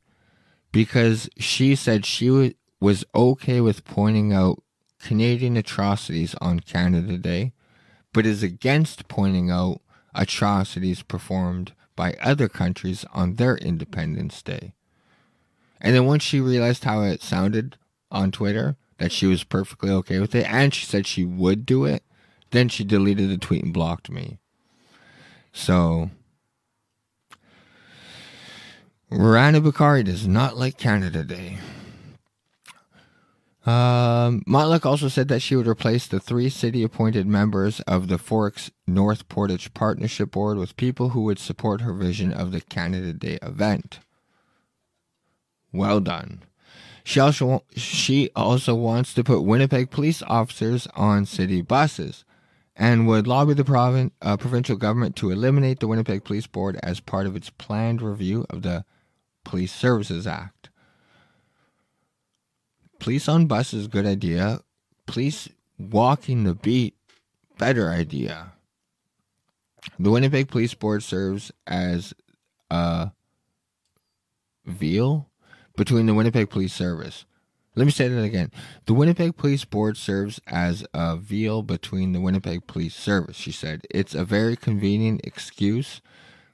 because 0.71 1.29
she 1.37 1.75
said 1.75 2.07
she 2.07 2.57
was 2.81 3.05
okay 3.15 3.61
with 3.61 3.85
pointing 3.85 4.33
out 4.33 4.63
Canadian 4.99 5.57
atrocities 5.57 6.35
on 6.41 6.61
Canada 6.61 7.19
Day, 7.19 7.53
but 8.13 8.27
is 8.27 8.43
against 8.43 9.09
pointing 9.09 9.51
out 9.51 9.81
atrocities 10.15 11.03
performed 11.03 11.73
by 11.97 12.15
other 12.23 12.49
countries 12.49 13.05
on 13.13 13.35
their 13.35 13.57
Independence 13.57 14.41
Day. 14.43 14.75
And 15.81 15.95
then 15.95 16.07
once 16.07 16.23
she 16.23 16.41
realized 16.41 16.85
how 16.85 17.03
it 17.03 17.23
sounded 17.23 17.77
on 18.11 18.31
Twitter, 18.31 18.77
that 18.99 19.13
she 19.13 19.27
was 19.27 19.45
perfectly 19.45 19.91
okay 19.91 20.21
with 20.21 20.35
it, 20.35 20.47
and 20.49 20.73
she 20.73 20.87
said 20.87 21.07
she 21.07 21.25
would 21.25 21.67
do 21.67 21.85
it, 21.85 22.05
then 22.53 22.69
she 22.69 22.85
deleted 22.85 23.29
the 23.29 23.39
tweet 23.39 23.65
and 23.65 23.75
blocked 23.75 24.11
me. 24.11 24.39
So, 25.53 26.11
Rana 29.11 29.61
Bokhari 29.61 30.05
does 30.05 30.27
not 30.27 30.57
like 30.57 30.79
Canada 30.79 31.23
Day. 31.25 31.59
Um, 33.65 34.43
Motley 34.45 34.81
also 34.83 35.09
said 35.09 35.29
that 35.29 35.41
she 35.41 35.55
would 35.55 35.69
replace 35.69 36.07
the 36.07 36.19
three 36.19 36.49
city 36.49 36.83
appointed 36.83 37.27
members 37.27 37.81
of 37.81 38.09
the 38.09 38.19
Forks 38.19 38.73
North 38.89 39.29
Portage 39.29 39.73
Partnership 39.73 40.33
Board 40.33 40.59
with 40.59 40.77
people 40.77 41.11
who 41.11 41.23
would 41.23 41.39
support 41.39 41.81
her 41.81 41.93
vision 41.93 42.33
of 42.33 42.51
the 42.51 42.61
Canada 42.61 43.13
Day 43.13 43.39
event. 43.41 44.01
Well 45.73 46.01
done. 46.01 46.43
She 47.05 47.21
also 47.21 47.63
she 47.77 48.31
also 48.35 48.75
wants 48.75 49.15
to 49.15 49.25
put 49.25 49.43
Winnipeg 49.43 49.91
police 49.91 50.23
officers 50.23 50.89
on 50.95 51.25
city 51.27 51.63
buses 51.63 52.25
and 52.77 53.07
would 53.07 53.27
lobby 53.27 53.55
the 53.55 53.65
province, 53.65 54.13
uh, 54.23 54.37
provincial 54.37 54.77
government 54.77 55.17
to 55.17 55.31
eliminate 55.31 55.81
the 55.81 55.89
Winnipeg 55.89 56.25
Police 56.25 56.47
Board 56.47 56.79
as 56.83 57.01
part 57.01 57.27
of 57.27 57.37
its 57.37 57.51
planned 57.51 58.01
review 58.01 58.47
of 58.49 58.63
the 58.63 58.85
Police 59.45 59.73
Services 59.73 60.27
Act. 60.27 60.71
Police 62.99 63.29
on 63.29 63.47
buses, 63.47 63.89
good 63.89 64.07
idea. 64.07 64.61
Police 65.07 65.49
walking 65.79 66.45
the 66.45 66.55
beat, 66.55 66.95
better 67.59 67.91
idea. 67.91 68.53
The 69.99 70.11
Winnipeg 70.11 70.49
Police 70.49 70.75
Board 70.75 71.03
serves 71.03 71.51
as 71.67 72.15
a 72.71 73.11
veil 74.65 75.29
between 75.77 76.07
the 76.07 76.15
Winnipeg 76.15 76.49
Police 76.49 76.73
Service 76.73 77.25
let 77.75 77.85
me 77.85 77.91
say 77.91 78.09
that 78.09 78.23
again. 78.23 78.51
The 78.87 78.95
Winnipeg 78.95 79.37
Police 79.37 79.65
Board 79.65 79.97
serves 79.97 80.41
as 80.47 80.85
a 80.93 81.17
veil 81.17 81.63
between 81.63 82.13
the 82.13 82.21
Winnipeg 82.21 82.67
Police 82.67 82.95
Service, 82.95 83.37
she 83.37 83.53
said. 83.53 83.87
It's 83.91 84.15
a 84.15 84.25
very 84.25 84.57
convenient 84.57 85.23
excuse 85.25 86.01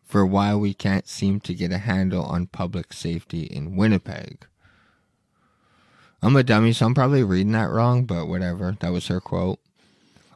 for 0.05 0.25
why 0.25 0.55
we 0.55 0.75
can't 0.75 1.09
seem 1.09 1.41
to 1.41 1.55
get 1.55 1.73
a 1.73 1.79
handle 1.79 2.25
on 2.25 2.47
public 2.47 2.93
safety 2.93 3.43
in 3.43 3.77
Winnipeg. 3.77 4.47
I'm 6.23 6.37
a 6.37 6.43
dummy, 6.43 6.73
so 6.73 6.87
I'm 6.87 6.95
probably 6.95 7.23
reading 7.23 7.53
that 7.53 7.71
wrong, 7.71 8.05
but 8.05 8.27
whatever. 8.27 8.77
That 8.81 8.93
was 8.93 9.09
her 9.09 9.21
quote. 9.21 9.59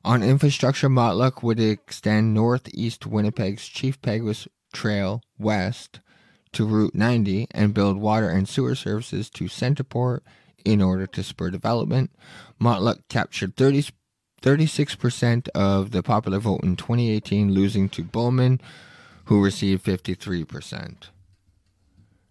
On 0.04 0.22
infrastructure, 0.22 0.88
Motley 0.88 1.30
would 1.42 1.60
extend 1.60 2.34
northeast 2.34 3.06
Winnipeg's 3.06 3.68
Chief 3.68 4.00
Peguis 4.02 4.48
Trail 4.72 5.22
west 5.38 6.00
to 6.52 6.66
Route 6.66 6.94
90 6.94 7.46
and 7.52 7.72
build 7.72 7.98
water 7.98 8.28
and 8.28 8.48
sewer 8.48 8.74
services 8.74 9.30
to 9.30 9.44
Centreport 9.44 10.20
in 10.64 10.82
order 10.82 11.06
to 11.06 11.22
spur 11.22 11.50
development. 11.50 12.10
Motley 12.58 12.94
captured 13.08 13.56
30, 13.56 13.86
36% 14.42 15.48
of 15.50 15.90
the 15.90 16.02
popular 16.02 16.38
vote 16.38 16.62
in 16.62 16.76
2018, 16.76 17.52
losing 17.52 17.88
to 17.90 18.02
Bowman, 18.02 18.60
who 19.26 19.42
received 19.42 19.84
53%. 19.84 21.08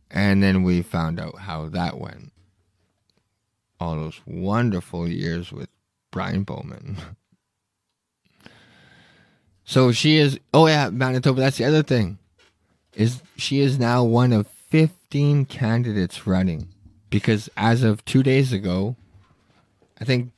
And 0.09 0.43
then 0.43 0.63
we 0.63 0.81
found 0.81 1.19
out 1.19 1.39
how 1.39 1.69
that 1.69 1.97
went. 1.97 2.33
All 3.79 3.95
those 3.95 4.21
wonderful 4.25 5.07
years 5.07 5.51
with 5.51 5.69
Brian 6.11 6.43
Bowman. 6.43 6.97
so 9.63 9.91
she 9.91 10.17
is, 10.17 10.39
oh 10.53 10.67
yeah, 10.67 10.89
Manitoba, 10.89 11.39
that's 11.39 11.57
the 11.57 11.65
other 11.65 11.83
thing. 11.83 12.19
Is 12.93 13.21
she 13.37 13.61
is 13.61 13.79
now 13.79 14.03
one 14.03 14.33
of 14.33 14.47
15 14.47 15.45
candidates 15.45 16.27
running 16.27 16.67
because 17.11 17.49
as 17.55 17.83
of 17.83 18.03
two 18.05 18.23
days 18.23 18.51
ago, 18.51 18.95
I 19.99 20.05
think, 20.05 20.31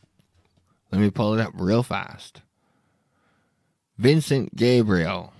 let 0.91 0.99
me 0.99 1.09
pull 1.09 1.33
it 1.33 1.39
up 1.39 1.53
real 1.55 1.83
fast. 1.83 2.41
Vincent 3.97 4.55
Gabriel, 4.57 5.31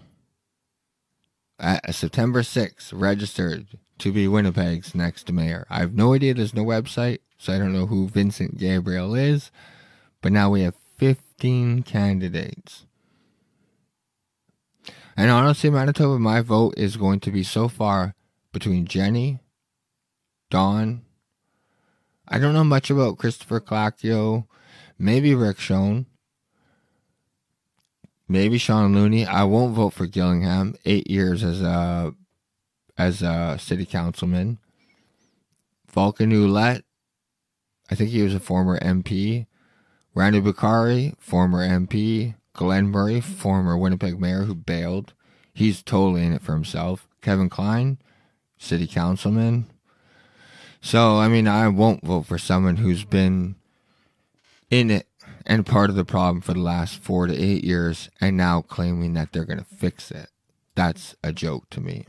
at 1.60 1.94
September 1.94 2.42
6th, 2.42 2.92
registered 2.94 3.68
to 3.98 4.12
be 4.14 4.28
Winnipeg's 4.28 4.96
next 4.96 5.30
mayor. 5.32 5.66
I 5.70 5.80
have 5.80 5.94
no 5.94 6.14
idea, 6.14 6.36
there's 6.36 6.54
no 6.54 6.64
website, 6.64 7.20
so 7.38 7.52
I 7.52 7.58
don't 7.58 7.74
know 7.74 7.88
who 7.88 8.08
Vincent 8.08 8.58
Gabriel 8.58 9.16
is, 9.16 9.52
but 10.22 10.32
now 10.32 10.50
we 10.50 10.62
have 10.62 10.76
15 10.98 11.84
candidates. 11.84 12.86
And 15.18 15.32
honestly, 15.32 15.70
Manitoba, 15.70 16.20
my 16.20 16.42
vote 16.42 16.76
is 16.78 16.96
going 16.96 17.20
to 17.22 17.32
be 17.32 17.44
so 17.44 17.68
far 17.68 18.14
between 18.52 18.86
Jenny, 18.86 19.40
Don, 20.50 21.02
I 22.34 22.40
don't 22.40 22.56
know 22.56 22.64
much 22.64 22.90
about 22.90 23.20
Christopher 23.20 23.62
Clacio. 23.62 24.48
Maybe 24.98 25.36
Rick 25.36 25.60
Shone. 25.60 26.08
Maybe 28.28 28.58
Shaun 28.58 28.96
Loney. 28.96 29.24
I 29.24 29.44
won't 29.44 29.76
vote 29.76 29.94
for 29.94 30.08
Gillingham. 30.08 30.74
Eight 30.84 31.08
years 31.12 31.44
as 31.44 31.62
a 31.62 32.16
as 32.98 33.22
a 33.22 33.60
city 33.60 33.86
councilman. 33.86 34.58
Falcon 35.86 36.32
Ouellette. 36.32 36.82
I 37.92 37.94
think 37.94 38.10
he 38.10 38.24
was 38.24 38.34
a 38.34 38.40
former 38.40 38.80
MP. 38.80 39.46
Randy 40.16 40.42
Bokhari, 40.42 41.16
former 41.20 41.60
MP. 41.60 42.34
Glen 42.54 42.88
Murray, 42.88 43.22
former 43.22 43.78
Winnipeg 43.78 44.20
mayor 44.20 44.46
who 44.46 44.56
bailed. 44.56 45.14
He's 45.54 45.84
totally 45.84 46.24
in 46.24 46.34
it 46.34 46.42
for 46.42 46.54
himself. 46.54 47.08
Kevin 47.22 47.50
Klein, 47.50 48.00
city 48.58 48.88
councilman. 48.88 49.68
So, 50.86 51.18
I 51.18 51.30
mean, 51.30 51.48
I 51.48 51.70
won't 51.70 52.06
vote 52.06 52.26
for 52.26 52.38
someone 52.38 52.76
who's 52.76 53.06
been 53.06 53.56
in 54.70 54.92
it 54.92 55.08
and 55.46 55.66
part 55.66 55.90
of 55.90 55.96
the 55.96 56.04
problem 56.04 56.42
for 56.42 56.54
the 56.54 56.60
last 56.60 57.00
four 57.00 57.26
to 57.26 57.34
eight 57.34 57.64
years, 57.64 58.10
and 58.20 58.36
now 58.36 58.62
claiming 58.62 59.14
that 59.14 59.32
they're 59.32 59.46
going 59.46 59.60
to 59.60 59.64
fix 59.64 60.12
it. 60.12 60.28
That's 60.76 61.16
a 61.24 61.32
joke 61.32 61.70
to 61.70 61.80
me. 61.80 62.06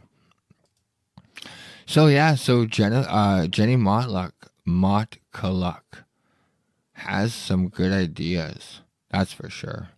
So 1.86 2.08
yeah, 2.08 2.34
so 2.34 2.66
Jenna, 2.66 3.02
uh, 3.02 3.46
Jenny 3.46 3.76
Motluck, 3.76 4.32
Motkaluk 4.66 6.04
has 6.94 7.32
some 7.32 7.68
good 7.68 7.92
ideas. 7.92 8.80
That's 9.08 9.32
for 9.32 9.48
sure. 9.48 9.90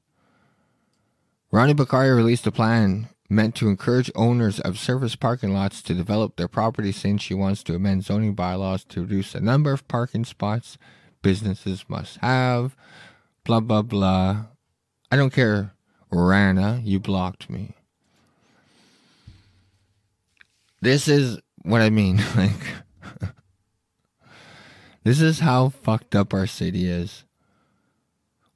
Ronnie 1.51 1.75
Bokhari 1.75 2.15
released 2.15 2.47
a 2.47 2.53
plan 2.53 3.09
meant 3.29 3.55
to 3.57 3.69
encourage 3.69 4.11
owners 4.15 4.61
of 4.61 4.79
surface 4.79 5.17
parking 5.17 5.53
lots 5.53 5.83
to 5.83 5.95
develop 5.95 6.37
their 6.37 6.49
property 6.49 6.93
since 6.93 7.23
she 7.23 7.35
wants 7.35 7.63
to 7.65 7.75
amend 7.75 8.05
zoning 8.05 8.35
bylaws 8.35 8.85
to 8.85 9.03
reduce 9.03 9.33
the 9.33 9.41
number 9.41 9.73
of 9.73 9.87
parking 9.89 10.25
spots 10.25 10.79
businesses 11.27 11.85
must 11.89 12.19
have. 12.19 12.77
Blah, 13.45 13.61
blah, 13.61 13.83
blah. 13.83 14.45
I 15.11 15.17
don't 15.17 15.33
care, 15.33 15.75
Rana, 16.11 16.81
you 16.85 17.01
blocked 17.01 17.51
me. 17.51 17.75
This 20.81 21.09
is 21.09 21.41
what 21.63 21.81
I 21.81 21.91
mean. 21.91 22.23
Like, 22.37 22.53
this 25.05 25.21
is 25.21 25.41
how 25.41 25.71
fucked 25.71 26.15
up 26.15 26.33
our 26.33 26.47
city 26.47 26.89
is. 26.89 27.25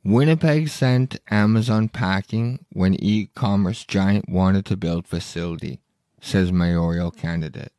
Winnipeg 0.03 0.69
sent 0.69 1.19
Amazon 1.31 1.89
packing 1.89 2.65
when 2.73 2.95
e-commerce 2.95 3.85
giant 3.85 4.29
wanted 4.29 4.65
to 4.67 4.77
build 4.77 5.07
facility, 5.07 5.81
says 6.21 6.51
mayoral 6.51 7.11
candidate. 7.11 7.73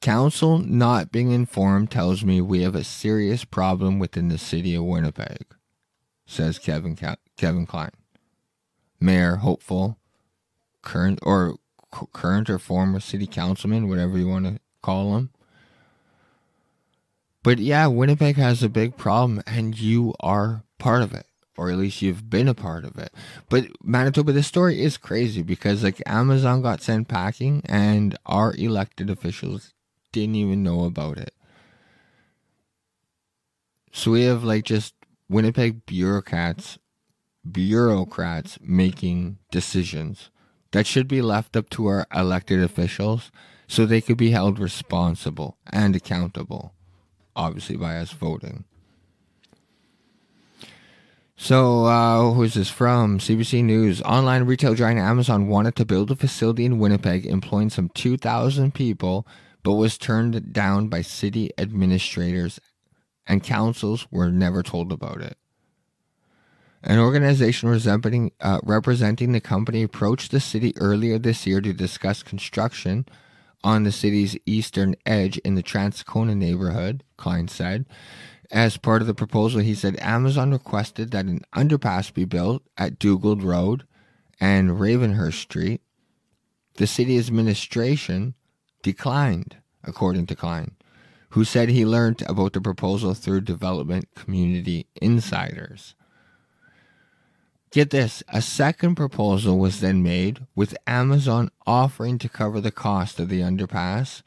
Council 0.00 0.58
not 0.58 1.12
being 1.12 1.30
informed 1.30 1.90
tells 1.90 2.24
me 2.24 2.40
we 2.40 2.62
have 2.62 2.74
a 2.74 2.84
serious 2.84 3.44
problem 3.44 3.98
within 3.98 4.28
the 4.28 4.38
city 4.38 4.74
of 4.74 4.84
Winnipeg, 4.84 5.54
says 6.26 6.58
Kevin 6.58 6.96
Kevin 7.36 7.66
Klein. 7.66 7.90
Mayor 9.00 9.36
hopeful, 9.36 9.98
current 10.82 11.18
or 11.22 11.56
current 12.12 12.48
or 12.48 12.58
former 12.58 13.00
city 13.00 13.26
councilman, 13.26 13.88
whatever 13.88 14.18
you 14.18 14.28
want 14.28 14.46
to 14.46 14.60
call 14.82 15.16
him. 15.16 15.30
But 17.44 17.58
yeah, 17.58 17.88
Winnipeg 17.88 18.36
has 18.36 18.62
a 18.62 18.70
big 18.70 18.96
problem, 18.96 19.42
and 19.46 19.78
you 19.78 20.14
are 20.18 20.64
part 20.78 21.02
of 21.02 21.12
it, 21.12 21.26
or 21.58 21.70
at 21.70 21.76
least 21.76 22.00
you've 22.00 22.30
been 22.30 22.48
a 22.48 22.54
part 22.54 22.86
of 22.86 22.96
it. 22.96 23.12
But 23.50 23.66
Manitoba, 23.84 24.32
this 24.32 24.46
story 24.46 24.80
is 24.82 24.96
crazy 24.96 25.42
because 25.42 25.84
like 25.84 26.02
Amazon 26.06 26.62
got 26.62 26.80
sent 26.80 27.06
packing, 27.06 27.60
and 27.66 28.16
our 28.24 28.54
elected 28.56 29.10
officials 29.10 29.74
didn't 30.10 30.36
even 30.36 30.62
know 30.62 30.84
about 30.84 31.18
it. 31.18 31.34
So 33.92 34.12
we 34.12 34.22
have 34.22 34.42
like 34.42 34.64
just 34.64 34.94
Winnipeg 35.28 35.84
bureaucrats, 35.84 36.78
bureaucrats 37.48 38.58
making 38.62 39.36
decisions 39.50 40.30
that 40.72 40.86
should 40.86 41.08
be 41.08 41.20
left 41.20 41.58
up 41.58 41.68
to 41.70 41.86
our 41.88 42.06
elected 42.12 42.62
officials 42.62 43.30
so 43.68 43.84
they 43.84 44.00
could 44.00 44.16
be 44.16 44.30
held 44.30 44.58
responsible 44.58 45.58
and 45.70 45.94
accountable 45.94 46.72
obviously 47.36 47.76
by 47.76 47.98
us 47.98 48.12
voting. 48.12 48.64
So, 51.36 51.84
uh, 51.86 52.32
who's 52.32 52.54
this 52.54 52.70
from? 52.70 53.18
CBC 53.18 53.64
News. 53.64 54.00
Online 54.02 54.44
retail 54.44 54.74
giant 54.74 55.00
Amazon 55.00 55.48
wanted 55.48 55.74
to 55.76 55.84
build 55.84 56.10
a 56.10 56.16
facility 56.16 56.64
in 56.64 56.78
Winnipeg 56.78 57.26
employing 57.26 57.70
some 57.70 57.90
2,000 57.90 58.72
people, 58.72 59.26
but 59.62 59.74
was 59.74 59.98
turned 59.98 60.52
down 60.52 60.88
by 60.88 61.02
city 61.02 61.50
administrators, 61.58 62.60
and 63.26 63.42
councils 63.42 64.06
were 64.10 64.30
never 64.30 64.62
told 64.62 64.92
about 64.92 65.20
it. 65.20 65.36
An 66.84 66.98
organization 66.98 67.68
representing, 67.68 68.30
uh, 68.40 68.60
representing 68.62 69.32
the 69.32 69.40
company 69.40 69.82
approached 69.82 70.30
the 70.30 70.40
city 70.40 70.72
earlier 70.76 71.18
this 71.18 71.46
year 71.46 71.60
to 71.62 71.72
discuss 71.72 72.22
construction 72.22 73.06
on 73.64 73.82
the 73.82 73.90
city's 73.90 74.36
eastern 74.44 74.94
edge 75.06 75.38
in 75.38 75.54
the 75.54 75.62
Transcona 75.62 76.36
neighborhood, 76.36 77.02
Klein 77.16 77.48
said. 77.48 77.86
As 78.52 78.76
part 78.76 79.00
of 79.00 79.08
the 79.08 79.14
proposal, 79.14 79.60
he 79.60 79.74
said 79.74 79.98
Amazon 80.00 80.52
requested 80.52 81.10
that 81.10 81.24
an 81.24 81.40
underpass 81.56 82.12
be 82.12 82.26
built 82.26 82.62
at 82.76 82.98
Dugald 82.98 83.42
Road 83.42 83.84
and 84.38 84.78
Ravenhurst 84.78 85.40
Street. 85.40 85.80
The 86.74 86.86
city 86.86 87.18
administration 87.18 88.34
declined, 88.82 89.56
according 89.82 90.26
to 90.26 90.36
Klein, 90.36 90.72
who 91.30 91.44
said 91.44 91.70
he 91.70 91.86
learned 91.86 92.22
about 92.28 92.52
the 92.52 92.60
proposal 92.60 93.14
through 93.14 93.40
development 93.40 94.08
community 94.14 94.86
insiders. 95.00 95.94
Get 97.74 97.90
this 97.90 98.22
a 98.28 98.40
second 98.40 98.94
proposal 98.94 99.58
was 99.58 99.80
then 99.80 100.00
made, 100.00 100.46
with 100.54 100.76
Amazon 100.86 101.50
offering 101.66 102.18
to 102.18 102.28
cover 102.28 102.60
the 102.60 102.70
cost 102.70 103.18
of 103.18 103.28
the 103.28 103.40
underpass 103.40 104.22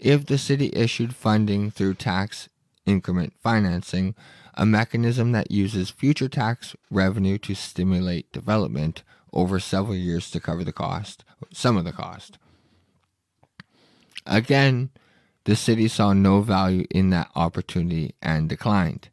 if 0.00 0.26
the 0.26 0.36
city 0.36 0.72
issued 0.72 1.14
funding 1.14 1.70
through 1.70 1.94
tax 1.94 2.48
increment 2.86 3.34
financing, 3.40 4.16
a 4.54 4.66
mechanism 4.66 5.30
that 5.30 5.52
uses 5.52 5.90
future 5.90 6.28
tax 6.28 6.74
revenue 6.90 7.38
to 7.38 7.54
stimulate 7.54 8.32
development 8.32 9.04
over 9.32 9.60
several 9.60 9.94
years 9.94 10.28
to 10.32 10.40
cover 10.40 10.64
the 10.64 10.72
cost, 10.72 11.24
some 11.52 11.76
of 11.76 11.84
the 11.84 11.92
cost. 11.92 12.36
Again, 14.26 14.90
the 15.44 15.54
city 15.54 15.86
saw 15.86 16.14
no 16.14 16.40
value 16.40 16.84
in 16.90 17.10
that 17.10 17.30
opportunity 17.36 18.16
and 18.20 18.48
declined. 18.48 19.10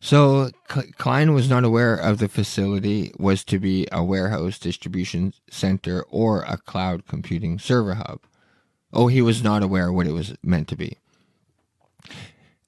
So 0.00 0.50
Klein 0.96 1.34
was 1.34 1.50
not 1.50 1.64
aware 1.64 1.94
of 1.94 2.18
the 2.18 2.28
facility 2.28 3.12
was 3.18 3.44
to 3.44 3.58
be 3.58 3.86
a 3.90 4.04
warehouse 4.04 4.58
distribution 4.58 5.34
center 5.50 6.04
or 6.08 6.42
a 6.42 6.56
cloud 6.56 7.06
computing 7.06 7.58
server 7.58 7.94
hub. 7.94 8.20
Oh, 8.92 9.08
he 9.08 9.20
was 9.20 9.42
not 9.42 9.62
aware 9.62 9.92
what 9.92 10.06
it 10.06 10.12
was 10.12 10.34
meant 10.42 10.68
to 10.68 10.76
be. 10.76 10.98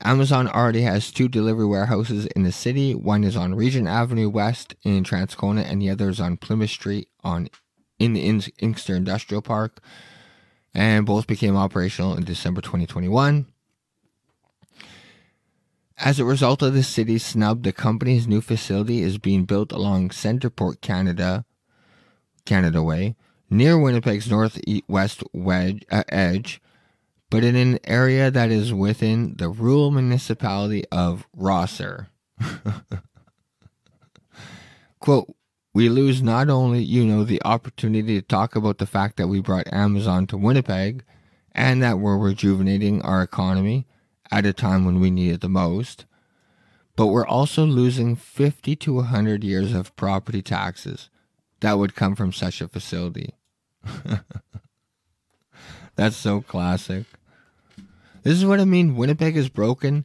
Amazon 0.02 0.48
already 0.48 0.82
has 0.82 1.10
two 1.10 1.28
delivery 1.28 1.66
warehouses 1.66 2.26
in 2.26 2.42
the 2.42 2.52
city. 2.52 2.94
One 2.94 3.22
is 3.22 3.36
on 3.36 3.54
Regent 3.54 3.86
Avenue 3.86 4.30
West 4.30 4.74
in 4.82 5.04
Transcona, 5.04 5.62
and 5.62 5.80
the 5.80 5.90
other 5.90 6.08
is 6.08 6.20
on 6.20 6.38
Plymouth 6.38 6.70
Street 6.70 7.08
on 7.22 7.48
in 7.98 8.14
the 8.14 8.54
Inkster 8.58 8.94
Industrial 8.94 9.42
Park. 9.42 9.80
And 10.72 11.04
both 11.04 11.26
became 11.26 11.56
operational 11.56 12.16
in 12.16 12.24
December 12.24 12.60
2021. 12.60 13.46
As 16.02 16.18
a 16.18 16.24
result 16.24 16.62
of 16.62 16.72
the 16.72 16.82
city's 16.82 17.26
snub, 17.26 17.62
the 17.62 17.74
company's 17.74 18.26
new 18.26 18.40
facility 18.40 19.02
is 19.02 19.18
being 19.18 19.44
built 19.44 19.70
along 19.70 20.08
CentrePort 20.08 20.80
Canada, 20.80 21.44
Canada 22.46 22.82
Way, 22.82 23.16
near 23.50 23.78
Winnipeg's 23.78 24.30
northwest 24.30 25.22
wedge, 25.34 25.84
uh, 25.90 26.04
edge, 26.08 26.62
but 27.28 27.44
in 27.44 27.54
an 27.54 27.78
area 27.84 28.30
that 28.30 28.50
is 28.50 28.72
within 28.72 29.34
the 29.36 29.50
rural 29.50 29.90
municipality 29.90 30.84
of 30.90 31.28
Rosser. 31.36 32.08
Quote, 35.00 35.36
we 35.74 35.90
lose 35.90 36.22
not 36.22 36.48
only, 36.48 36.82
you 36.82 37.04
know, 37.04 37.24
the 37.24 37.42
opportunity 37.44 38.18
to 38.18 38.26
talk 38.26 38.56
about 38.56 38.78
the 38.78 38.86
fact 38.86 39.18
that 39.18 39.28
we 39.28 39.40
brought 39.40 39.70
Amazon 39.70 40.26
to 40.28 40.38
Winnipeg 40.38 41.04
and 41.52 41.82
that 41.82 41.98
we're 41.98 42.16
rejuvenating 42.16 43.02
our 43.02 43.22
economy, 43.22 43.86
at 44.30 44.46
a 44.46 44.52
time 44.52 44.84
when 44.84 45.00
we 45.00 45.10
need 45.10 45.32
it 45.32 45.40
the 45.40 45.48
most. 45.48 46.04
But 46.96 47.06
we're 47.06 47.26
also 47.26 47.64
losing 47.64 48.16
50 48.16 48.76
to 48.76 48.94
100 48.94 49.42
years 49.44 49.72
of 49.72 49.94
property 49.96 50.42
taxes 50.42 51.08
that 51.60 51.78
would 51.78 51.94
come 51.94 52.14
from 52.14 52.32
such 52.32 52.60
a 52.60 52.68
facility. 52.68 53.34
That's 55.96 56.16
so 56.16 56.40
classic. 56.40 57.04
This 58.22 58.34
is 58.34 58.44
what 58.44 58.60
I 58.60 58.64
mean. 58.64 58.96
Winnipeg 58.96 59.36
is 59.36 59.48
broken. 59.48 60.04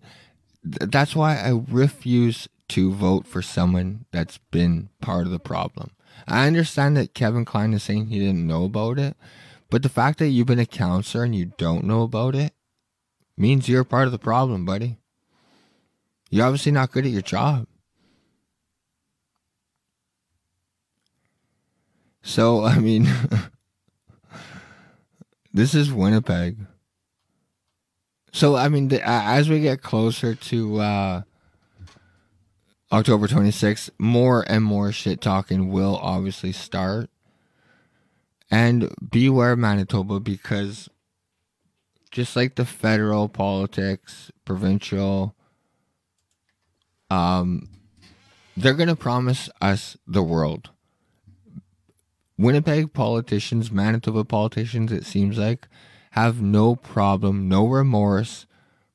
That's 0.63 1.15
why 1.15 1.37
I 1.37 1.61
refuse 1.69 2.47
to 2.69 2.91
vote 2.93 3.27
for 3.27 3.41
someone 3.41 4.05
that's 4.11 4.39
been 4.51 4.89
part 5.01 5.25
of 5.25 5.31
the 5.31 5.39
problem. 5.39 5.91
I 6.27 6.47
understand 6.47 6.97
that 6.97 7.13
Kevin 7.13 7.45
Klein 7.45 7.73
is 7.73 7.83
saying 7.83 8.07
he 8.07 8.19
didn't 8.19 8.47
know 8.47 8.63
about 8.63 8.97
it, 8.97 9.15
but 9.69 9.83
the 9.83 9.89
fact 9.89 10.17
that 10.19 10.29
you've 10.29 10.47
been 10.47 10.59
a 10.59 10.65
counselor 10.65 11.23
and 11.23 11.35
you 11.35 11.51
don't 11.57 11.83
know 11.83 12.01
about 12.01 12.35
it 12.35 12.53
means 13.37 13.67
you're 13.69 13.83
part 13.83 14.05
of 14.05 14.11
the 14.11 14.19
problem, 14.19 14.65
buddy. 14.65 14.97
You're 16.29 16.45
obviously 16.45 16.71
not 16.71 16.91
good 16.91 17.05
at 17.05 17.11
your 17.11 17.21
job. 17.21 17.67
So, 22.21 22.63
I 22.65 22.79
mean, 22.79 23.07
this 25.53 25.73
is 25.73 25.91
Winnipeg. 25.91 26.57
So, 28.33 28.55
I 28.55 28.67
mean, 28.67 28.89
the, 28.89 29.01
as 29.07 29.47
we 29.49 29.61
get 29.61 29.81
closer 29.81 30.35
to 30.35 30.81
uh, 30.81 31.21
October 32.91 33.27
26th, 33.27 33.89
more 33.97 34.43
and 34.49 34.63
more 34.63 34.91
shit 34.91 35.21
talking 35.21 35.69
will 35.69 35.95
obviously 35.97 36.51
start. 36.51 37.09
And 38.51 38.93
beware, 39.09 39.55
Manitoba, 39.55 40.19
because 40.19 40.89
just 42.15 42.37
like 42.37 42.55
the 42.55 42.63
federal 42.63 43.27
politics, 43.27 44.31
provincial, 44.45 45.35
um, 47.09 47.67
they're 48.55 48.73
going 48.73 48.87
to 48.87 48.95
promise 48.95 49.49
us 49.59 49.97
the 50.07 50.23
world. 50.23 50.69
Winnipeg 52.37 52.93
politicians, 52.93 53.69
Manitoba 53.69 54.23
politicians, 54.23 54.93
it 54.93 55.05
seems 55.05 55.37
like, 55.37 55.67
have 56.11 56.41
no 56.41 56.77
problem, 56.77 57.49
no 57.49 57.67
remorse 57.67 58.45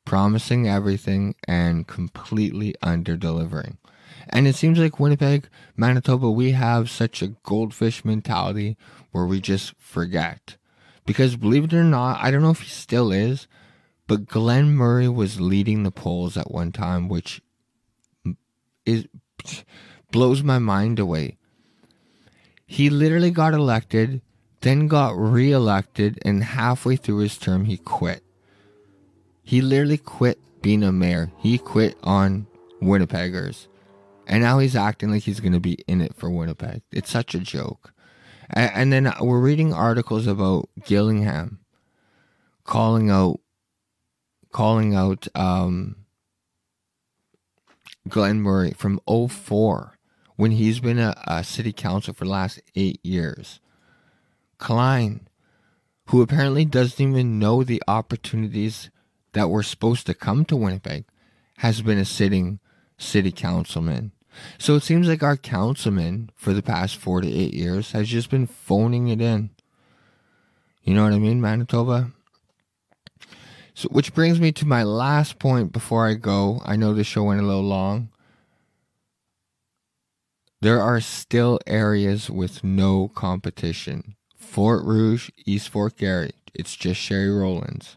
promising 0.07 0.67
everything 0.67 1.35
and 1.47 1.87
completely 1.87 2.75
under 2.81 3.19
delivering. 3.19 3.77
And 4.31 4.49
it 4.49 4.55
seems 4.55 4.79
like 4.79 4.99
Winnipeg, 4.99 5.47
Manitoba, 5.77 6.31
we 6.31 6.53
have 6.53 6.89
such 6.89 7.21
a 7.21 7.35
goldfish 7.43 8.03
mentality 8.03 8.79
where 9.11 9.27
we 9.27 9.43
just 9.43 9.75
forget. 9.79 10.57
Because 11.11 11.35
believe 11.35 11.65
it 11.65 11.75
or 11.75 11.83
not, 11.83 12.23
I 12.23 12.31
don't 12.31 12.41
know 12.41 12.53
if 12.53 12.61
he 12.61 12.69
still 12.69 13.11
is, 13.11 13.49
but 14.07 14.29
Glen 14.29 14.71
Murray 14.71 15.09
was 15.09 15.41
leading 15.41 15.83
the 15.83 15.91
polls 15.91 16.37
at 16.37 16.53
one 16.53 16.71
time, 16.71 17.09
which 17.09 17.43
is 18.87 19.09
blows 20.13 20.45
my 20.45 20.61
mind 20.61 21.01
away. 21.01 21.37
He 22.65 22.91
literally 22.91 23.33
got 23.33 23.55
elected, 23.55 24.21
then 24.61 24.87
got 24.87 25.19
reelected, 25.19 26.21
and 26.23 26.45
halfway 26.45 26.95
through 26.95 27.19
his 27.19 27.37
term, 27.37 27.65
he 27.65 27.77
quit. 27.77 28.23
He 29.43 29.61
literally 29.61 29.99
quit 29.99 30.39
being 30.63 30.85
a 30.85 30.93
mayor. 30.93 31.33
He 31.39 31.59
quit 31.59 31.99
on 32.05 32.47
Winnipeggers. 32.81 33.67
And 34.29 34.45
now 34.45 34.61
he's 34.61 34.77
acting 34.77 35.11
like 35.11 35.25
he's 35.25 35.41
going 35.41 35.55
to 35.55 35.59
be 35.59 35.83
in 35.89 36.03
it 36.03 36.15
for 36.15 36.31
Winnipeg. 36.31 36.83
It's 36.93 37.11
such 37.11 37.35
a 37.35 37.41
joke. 37.41 37.93
And, 38.51 38.93
and 38.93 38.93
then 38.93 39.15
we're 39.21 39.41
reading 39.41 39.73
articles 39.73 40.27
about 40.27 40.69
Gillingham 40.85 41.61
calling 42.65 43.11
out, 43.11 43.41
calling 44.53 44.95
out 44.95 45.29
um, 45.35 45.97
from 48.77 49.01
04 49.07 49.99
when 50.37 50.53
he's 50.53 50.81
been 50.81 50.99
a, 50.99 51.15
a 51.27 51.45
city 51.45 51.73
council 51.73 52.15
for 52.15 52.25
the 52.25 52.31
last 52.31 52.61
eight 52.75 52.99
years. 53.05 53.61
Klein, 54.59 55.29
who 56.07 56.23
apparently 56.23 56.65
doesn't 56.65 57.01
even 57.01 57.39
know 57.39 57.63
the 57.63 57.83
opportunities 57.87 58.91
that 59.33 59.51
were 59.51 59.63
supposed 59.63 60.07
to 60.07 60.15
come 60.15 60.45
to 60.45 60.57
Winnipeg, 60.57 61.05
has 61.59 61.83
been 61.83 61.99
a 61.99 62.05
sitting 62.05 62.59
city 62.99 63.33
councilman. 63.33 64.13
So 64.59 64.75
it 64.77 64.83
seems 64.83 65.09
like 65.09 65.23
our 65.23 65.37
councilman 65.37 66.31
for 66.35 66.53
the 66.53 66.63
past 66.63 66.97
four 66.97 67.21
to 67.21 67.31
eight 67.31 67.55
years 67.55 67.93
has 67.93 68.09
just 68.09 68.31
been 68.31 68.47
phoning 68.47 69.09
it 69.09 69.21
in. 69.21 69.51
You 70.83 70.95
know 70.95 71.05
what 71.05 71.13
I 71.13 71.19
mean, 71.19 71.41
Manitoba? 71.41 72.13
So, 73.75 73.89
which 73.89 74.15
brings 74.15 74.41
me 74.41 74.53
to 74.53 74.67
my 74.67 74.83
last 74.83 75.39
point 75.39 75.73
before 75.73 76.07
I 76.07 76.15
go. 76.15 76.61
I 76.65 76.77
know 76.77 76.93
the 76.93 77.05
show 77.05 77.25
went 77.25 77.41
a 77.41 77.47
little 77.47 77.63
long. 77.63 78.11
There 80.61 80.81
are 80.81 81.01
still 81.01 81.59
areas 81.67 82.29
with 82.29 82.63
no 82.63 83.09
competition. 83.09 84.17
Fort 84.37 84.85
Rouge, 84.85 85.31
East 85.47 85.71
Fort 85.71 85.97
Garry, 85.97 86.33
it's 86.55 86.77
just 86.77 87.01
Sherri 87.01 87.31
Rollins. 87.31 87.97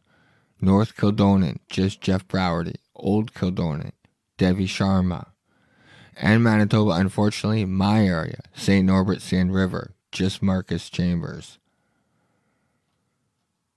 North 0.62 0.96
Kildonan, 0.96 1.60
just 1.70 2.00
Jeff 2.00 2.26
Browaty. 2.28 2.76
Old 2.96 3.34
Kildonan, 3.34 3.92
Devi 4.38 4.68
Sharma 4.68 5.33
and 6.18 6.44
Manitoba, 6.44 6.92
unfortunately, 6.92 7.66
my 7.66 8.06
area, 8.06 8.42
St. 8.54 8.86
Norbert 8.86 9.22
Seine 9.22 9.52
River, 9.52 9.94
just 10.12 10.42
Markus 10.42 10.90
Chambers. 10.90 11.58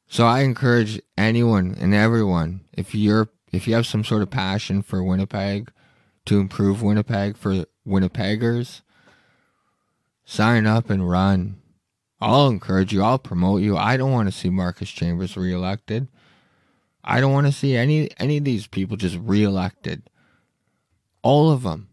So 0.08 0.26
I 0.26 0.40
encourage 0.40 1.00
anyone 1.18 1.76
and 1.80 1.94
everyone, 1.94 2.60
if 2.72 2.94
you're 2.94 3.28
if 3.52 3.66
you 3.66 3.74
have 3.74 3.86
some 3.86 4.04
sort 4.04 4.22
of 4.22 4.30
passion 4.30 4.82
for 4.82 5.02
Winnipeg, 5.02 5.70
to 6.26 6.40
improve 6.40 6.82
Winnipeg 6.82 7.36
for 7.36 7.64
Winnipeggers, 7.86 8.82
sign 10.24 10.66
up 10.66 10.90
and 10.90 11.08
run. 11.08 11.60
I'll 12.20 12.48
encourage 12.48 12.92
you, 12.92 13.02
I'll 13.02 13.18
promote 13.18 13.62
you. 13.62 13.76
I 13.76 13.96
don't 13.96 14.12
want 14.12 14.28
to 14.28 14.32
see 14.32 14.50
Markus 14.50 14.90
Chambers 14.90 15.36
reelected. 15.36 16.08
I 17.04 17.20
don't 17.20 17.32
want 17.32 17.46
to 17.46 17.52
see 17.52 17.76
any 17.76 18.10
any 18.18 18.38
of 18.38 18.44
these 18.44 18.66
people 18.66 18.96
just 18.96 19.18
reelected. 19.20 20.02
All 21.22 21.50
of 21.50 21.62
them 21.62 21.88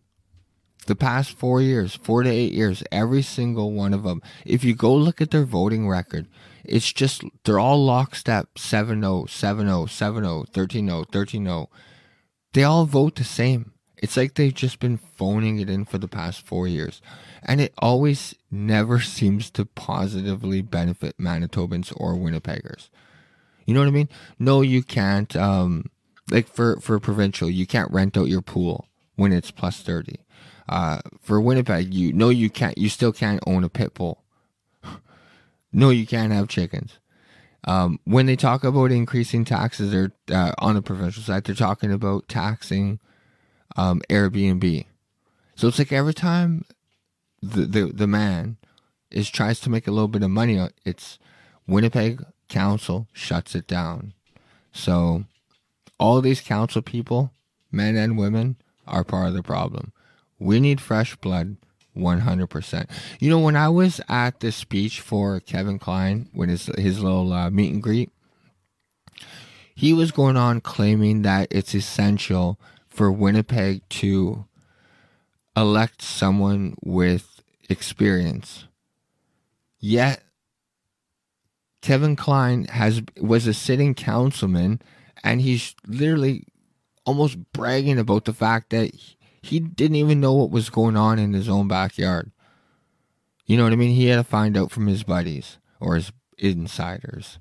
the 0.85 0.95
past 0.95 1.37
four 1.37 1.61
years, 1.61 1.95
four 1.95 2.23
to 2.23 2.29
eight 2.29 2.53
years, 2.53 2.83
every 2.91 3.21
single 3.21 3.71
one 3.71 3.93
of 3.93 4.03
them. 4.03 4.21
If 4.45 4.63
you 4.63 4.75
go 4.75 4.93
look 4.93 5.21
at 5.21 5.31
their 5.31 5.45
voting 5.45 5.87
record, 5.87 6.27
it's 6.63 6.91
just, 6.91 7.23
they're 7.43 7.59
all 7.59 7.83
lockstep 7.83 8.57
7 8.57 9.01
0, 9.01 9.25
7 9.25 9.67
0, 9.67 9.85
7 9.85 10.23
0, 10.23 10.45
13 10.51 10.87
0, 10.87 11.03
13 11.11 11.45
0. 11.45 11.69
They 12.53 12.63
all 12.63 12.85
vote 12.85 13.15
the 13.15 13.23
same. 13.23 13.73
It's 13.97 14.17
like 14.17 14.33
they've 14.33 14.53
just 14.53 14.79
been 14.79 14.97
phoning 14.97 15.59
it 15.59 15.69
in 15.69 15.85
for 15.85 15.97
the 15.97 16.07
past 16.07 16.45
four 16.45 16.67
years. 16.67 17.01
And 17.43 17.61
it 17.61 17.73
always 17.77 18.35
never 18.51 18.99
seems 19.01 19.49
to 19.51 19.65
positively 19.65 20.61
benefit 20.61 21.17
Manitobans 21.17 21.93
or 21.95 22.13
Winnipeggers. 22.13 22.89
You 23.65 23.73
know 23.73 23.79
what 23.79 23.87
I 23.87 23.91
mean? 23.91 24.09
No, 24.39 24.61
you 24.61 24.83
can't. 24.83 25.33
Um, 25.35 25.89
like 26.29 26.47
for, 26.47 26.79
for 26.79 26.99
provincial, 26.99 27.49
you 27.49 27.65
can't 27.65 27.91
rent 27.91 28.17
out 28.17 28.27
your 28.27 28.41
pool 28.41 28.87
when 29.15 29.31
it's 29.31 29.51
plus 29.51 29.81
30 29.81 30.22
uh, 30.69 30.99
for 31.21 31.41
Winnipeg, 31.41 31.93
you 31.93 32.13
know 32.13 32.29
you 32.29 32.49
can't. 32.49 32.77
You 32.77 32.89
still 32.89 33.11
can't 33.11 33.43
own 33.45 33.63
a 33.63 33.69
pit 33.69 33.93
bull. 33.93 34.23
no, 35.73 35.89
you 35.89 36.05
can't 36.05 36.33
have 36.33 36.47
chickens. 36.47 36.99
Um, 37.65 37.99
when 38.03 38.25
they 38.25 38.35
talk 38.35 38.63
about 38.63 38.91
increasing 38.91 39.45
taxes, 39.45 39.91
they're 39.91 40.11
uh, 40.31 40.53
on 40.57 40.75
the 40.75 40.81
provincial 40.81 41.23
side. 41.23 41.43
They're 41.43 41.55
talking 41.55 41.91
about 41.91 42.27
taxing 42.27 42.99
um, 43.75 44.01
Airbnb. 44.09 44.85
So 45.55 45.67
it's 45.67 45.79
like 45.79 45.91
every 45.91 46.13
time 46.13 46.65
the, 47.41 47.65
the 47.65 47.85
the 47.93 48.07
man 48.07 48.57
is 49.11 49.29
tries 49.29 49.59
to 49.61 49.69
make 49.69 49.87
a 49.87 49.91
little 49.91 50.07
bit 50.07 50.23
of 50.23 50.31
money, 50.31 50.67
it's 50.83 51.19
Winnipeg 51.67 52.23
Council 52.49 53.07
shuts 53.13 53.55
it 53.55 53.67
down. 53.67 54.13
So 54.71 55.25
all 55.99 56.19
these 56.21 56.41
council 56.41 56.81
people, 56.81 57.31
men 57.71 57.95
and 57.95 58.17
women, 58.17 58.57
are 58.87 59.03
part 59.03 59.27
of 59.27 59.33
the 59.33 59.43
problem. 59.43 59.93
We 60.43 60.59
need 60.59 60.81
fresh 60.81 61.15
blood 61.15 61.57
100%. 61.95 62.89
You 63.19 63.29
know, 63.29 63.39
when 63.39 63.55
I 63.55 63.69
was 63.69 64.01
at 64.09 64.39
the 64.39 64.51
speech 64.51 64.99
for 64.99 65.39
Kevin 65.39 65.79
Klein, 65.79 66.29
when 66.33 66.49
his, 66.49 66.67
his 66.77 67.01
little 67.01 67.31
uh, 67.31 67.49
meet 67.49 67.73
and 67.73 67.81
greet, 67.81 68.11
he 69.75 69.93
was 69.93 70.11
going 70.11 70.37
on 70.37 70.61
claiming 70.61 71.23
that 71.23 71.47
it's 71.51 71.73
essential 71.73 72.59
for 72.87 73.11
Winnipeg 73.11 73.81
to 73.89 74.45
elect 75.55 76.01
someone 76.01 76.75
with 76.83 77.41
experience. 77.69 78.65
Yet, 79.79 80.23
Kevin 81.81 82.15
Klein 82.15 82.65
has 82.65 83.01
was 83.19 83.45
a 83.45 83.53
sitting 83.53 83.93
councilman, 83.93 84.81
and 85.23 85.41
he's 85.41 85.75
literally 85.85 86.45
almost 87.05 87.37
bragging 87.51 87.99
about 87.99 88.25
the 88.25 88.33
fact 88.33 88.69
that 88.69 88.93
he 89.43 89.59
didn't 89.59 89.97
even 89.97 90.21
know 90.21 90.33
what 90.33 90.51
was 90.51 90.69
going 90.69 90.95
on 90.95 91.19
in 91.19 91.33
his 91.33 91.49
own 91.49 91.67
backyard. 91.67 92.31
You 93.45 93.57
know 93.57 93.63
what 93.63 93.73
I 93.73 93.75
mean? 93.75 93.93
He 93.93 94.07
had 94.07 94.15
to 94.15 94.23
find 94.23 94.57
out 94.57 94.71
from 94.71 94.87
his 94.87 95.03
buddies 95.03 95.57
or 95.81 95.95
his 95.95 96.13
insiders. 96.37 97.39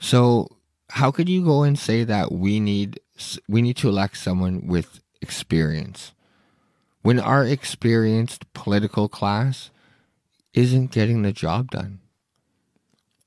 So, 0.00 0.58
how 0.90 1.12
could 1.12 1.28
you 1.28 1.44
go 1.44 1.62
and 1.62 1.78
say 1.78 2.02
that 2.02 2.32
we 2.32 2.58
need 2.58 3.00
we 3.48 3.62
need 3.62 3.76
to 3.76 3.88
elect 3.88 4.16
someone 4.16 4.66
with 4.66 5.00
experience 5.22 6.12
when 7.02 7.20
our 7.20 7.44
experienced 7.44 8.52
political 8.52 9.08
class 9.08 9.70
isn't 10.52 10.90
getting 10.90 11.22
the 11.22 11.32
job 11.32 11.70
done? 11.70 12.00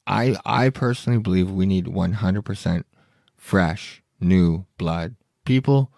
I 0.05 0.35
I 0.45 0.71
personally 0.71 1.19
believe 1.19 1.49
we 1.49 1.65
need 1.65 1.85
100% 1.85 2.83
fresh, 3.37 4.03
new 4.19 4.65
blood. 4.77 5.15
People 5.45 5.93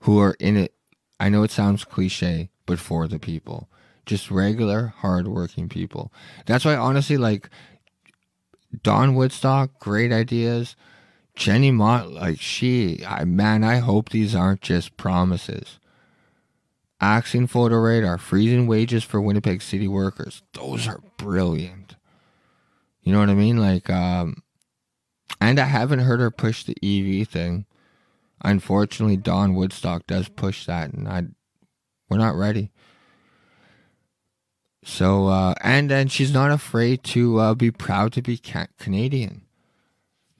who 0.00 0.18
are 0.18 0.36
in 0.38 0.56
it. 0.56 0.74
I 1.20 1.28
know 1.28 1.42
it 1.42 1.50
sounds 1.50 1.84
cliche, 1.84 2.50
but 2.66 2.78
for 2.78 3.08
the 3.08 3.18
people, 3.18 3.68
just 4.06 4.30
regular, 4.30 4.94
hardworking 4.98 5.68
people. 5.68 6.12
That's 6.46 6.64
why, 6.64 6.76
honestly, 6.76 7.16
like 7.16 7.50
Don 8.82 9.14
Woodstock, 9.14 9.78
great 9.78 10.12
ideas. 10.12 10.76
Jenny 11.34 11.70
Mott, 11.70 12.10
like 12.10 12.40
she, 12.40 13.04
I, 13.06 13.24
man, 13.24 13.62
I 13.62 13.76
hope 13.76 14.08
these 14.08 14.34
aren't 14.34 14.60
just 14.60 14.96
promises. 14.96 15.78
Axing 17.00 17.46
photo 17.46 17.76
radar, 17.76 18.18
freezing 18.18 18.66
wages 18.66 19.04
for 19.04 19.20
Winnipeg 19.20 19.62
City 19.62 19.86
workers. 19.86 20.42
Those 20.54 20.88
are 20.88 21.00
brilliant. 21.16 21.94
You 23.02 23.12
know 23.12 23.20
what 23.20 23.30
I 23.30 23.34
mean? 23.34 23.58
Like, 23.58 23.88
um, 23.88 24.42
and 25.40 25.60
I 25.60 25.66
haven't 25.66 26.00
heard 26.00 26.18
her 26.18 26.32
push 26.32 26.64
the 26.64 26.76
EV 26.82 27.28
thing. 27.28 27.66
Unfortunately, 28.42 29.16
Don 29.16 29.54
Woodstock 29.54 30.06
does 30.06 30.28
push 30.28 30.66
that, 30.66 30.92
and 30.92 31.08
I 31.08 31.24
we're 32.08 32.18
not 32.18 32.36
ready. 32.36 32.70
So, 34.84 35.26
uh, 35.26 35.54
and 35.60 35.90
then 35.90 36.08
she's 36.08 36.32
not 36.32 36.50
afraid 36.50 37.02
to 37.04 37.38
uh, 37.38 37.54
be 37.54 37.70
proud 37.70 38.12
to 38.14 38.22
be 38.22 38.38
ca- 38.38 38.68
Canadian. 38.78 39.42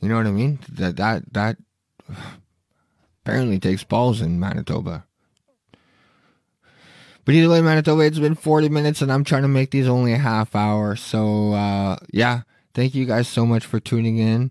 You 0.01 0.09
know 0.09 0.17
what 0.17 0.27
I 0.27 0.31
mean? 0.31 0.61
That 0.69 0.97
that 0.97 1.33
that 1.33 1.57
apparently 3.23 3.59
takes 3.59 3.85
balls 3.85 4.21
in 4.21 4.41
Manitoba. 4.41 5.05
But 7.25 7.35
either 7.35 7.51
way, 7.51 7.61
Manitoba, 7.61 8.05
it's 8.05 8.19
been 8.19 8.35
40 8.35 8.71
minutes 8.71 9.03
and 9.03 9.13
I'm 9.13 9.23
trying 9.23 9.43
to 9.43 9.49
make 9.49 9.71
these 9.71 9.87
only 9.87 10.15
a 10.15 10.19
half 10.19 10.57
hour. 10.57 10.97
So, 10.97 11.53
uh, 11.53 11.99
yeah, 12.11 12.43
thank 12.73 12.95
you 12.95 13.05
guys 13.05 13.29
so 13.29 13.45
much 13.45 13.67
for 13.67 13.79
tuning 13.79 14.17
in. 14.17 14.51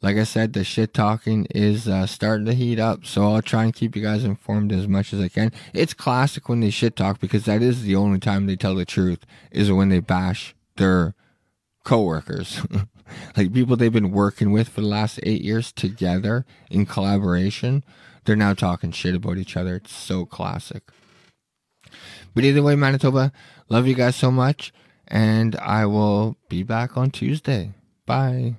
Like 0.00 0.16
I 0.16 0.24
said, 0.24 0.52
the 0.52 0.62
shit 0.62 0.94
talking 0.94 1.46
is 1.46 1.88
uh, 1.88 2.06
starting 2.06 2.46
to 2.46 2.54
heat 2.54 2.78
up. 2.78 3.04
So 3.04 3.24
I'll 3.24 3.42
try 3.42 3.64
and 3.64 3.74
keep 3.74 3.96
you 3.96 4.02
guys 4.02 4.22
informed 4.22 4.72
as 4.72 4.86
much 4.86 5.12
as 5.12 5.20
I 5.20 5.28
can. 5.28 5.52
It's 5.74 5.92
classic 5.92 6.48
when 6.48 6.60
they 6.60 6.70
shit 6.70 6.94
talk 6.94 7.18
because 7.18 7.46
that 7.46 7.62
is 7.62 7.82
the 7.82 7.96
only 7.96 8.20
time 8.20 8.46
they 8.46 8.54
tell 8.54 8.76
the 8.76 8.84
truth 8.84 9.26
is 9.50 9.72
when 9.72 9.88
they 9.88 9.98
bash 9.98 10.54
their 10.76 11.14
coworkers. 11.84 12.64
like 13.36 13.52
people 13.52 13.76
they've 13.76 13.92
been 13.92 14.12
working 14.12 14.52
with 14.52 14.68
for 14.68 14.82
the 14.82 14.86
last 14.86 15.18
eight 15.24 15.42
years 15.42 15.72
together 15.72 16.46
in 16.70 16.86
collaboration. 16.86 17.82
They're 18.24 18.36
now 18.36 18.54
talking 18.54 18.92
shit 18.92 19.16
about 19.16 19.38
each 19.38 19.56
other. 19.56 19.76
It's 19.76 19.92
so 19.92 20.24
classic. 20.26 20.82
But 22.34 22.44
either 22.44 22.62
way, 22.62 22.76
Manitoba, 22.76 23.32
love 23.68 23.86
you 23.88 23.94
guys 23.94 24.14
so 24.14 24.30
much. 24.30 24.72
And 25.08 25.56
I 25.56 25.86
will 25.86 26.36
be 26.48 26.62
back 26.62 26.96
on 26.96 27.10
Tuesday. 27.10 27.72
Bye. 28.06 28.56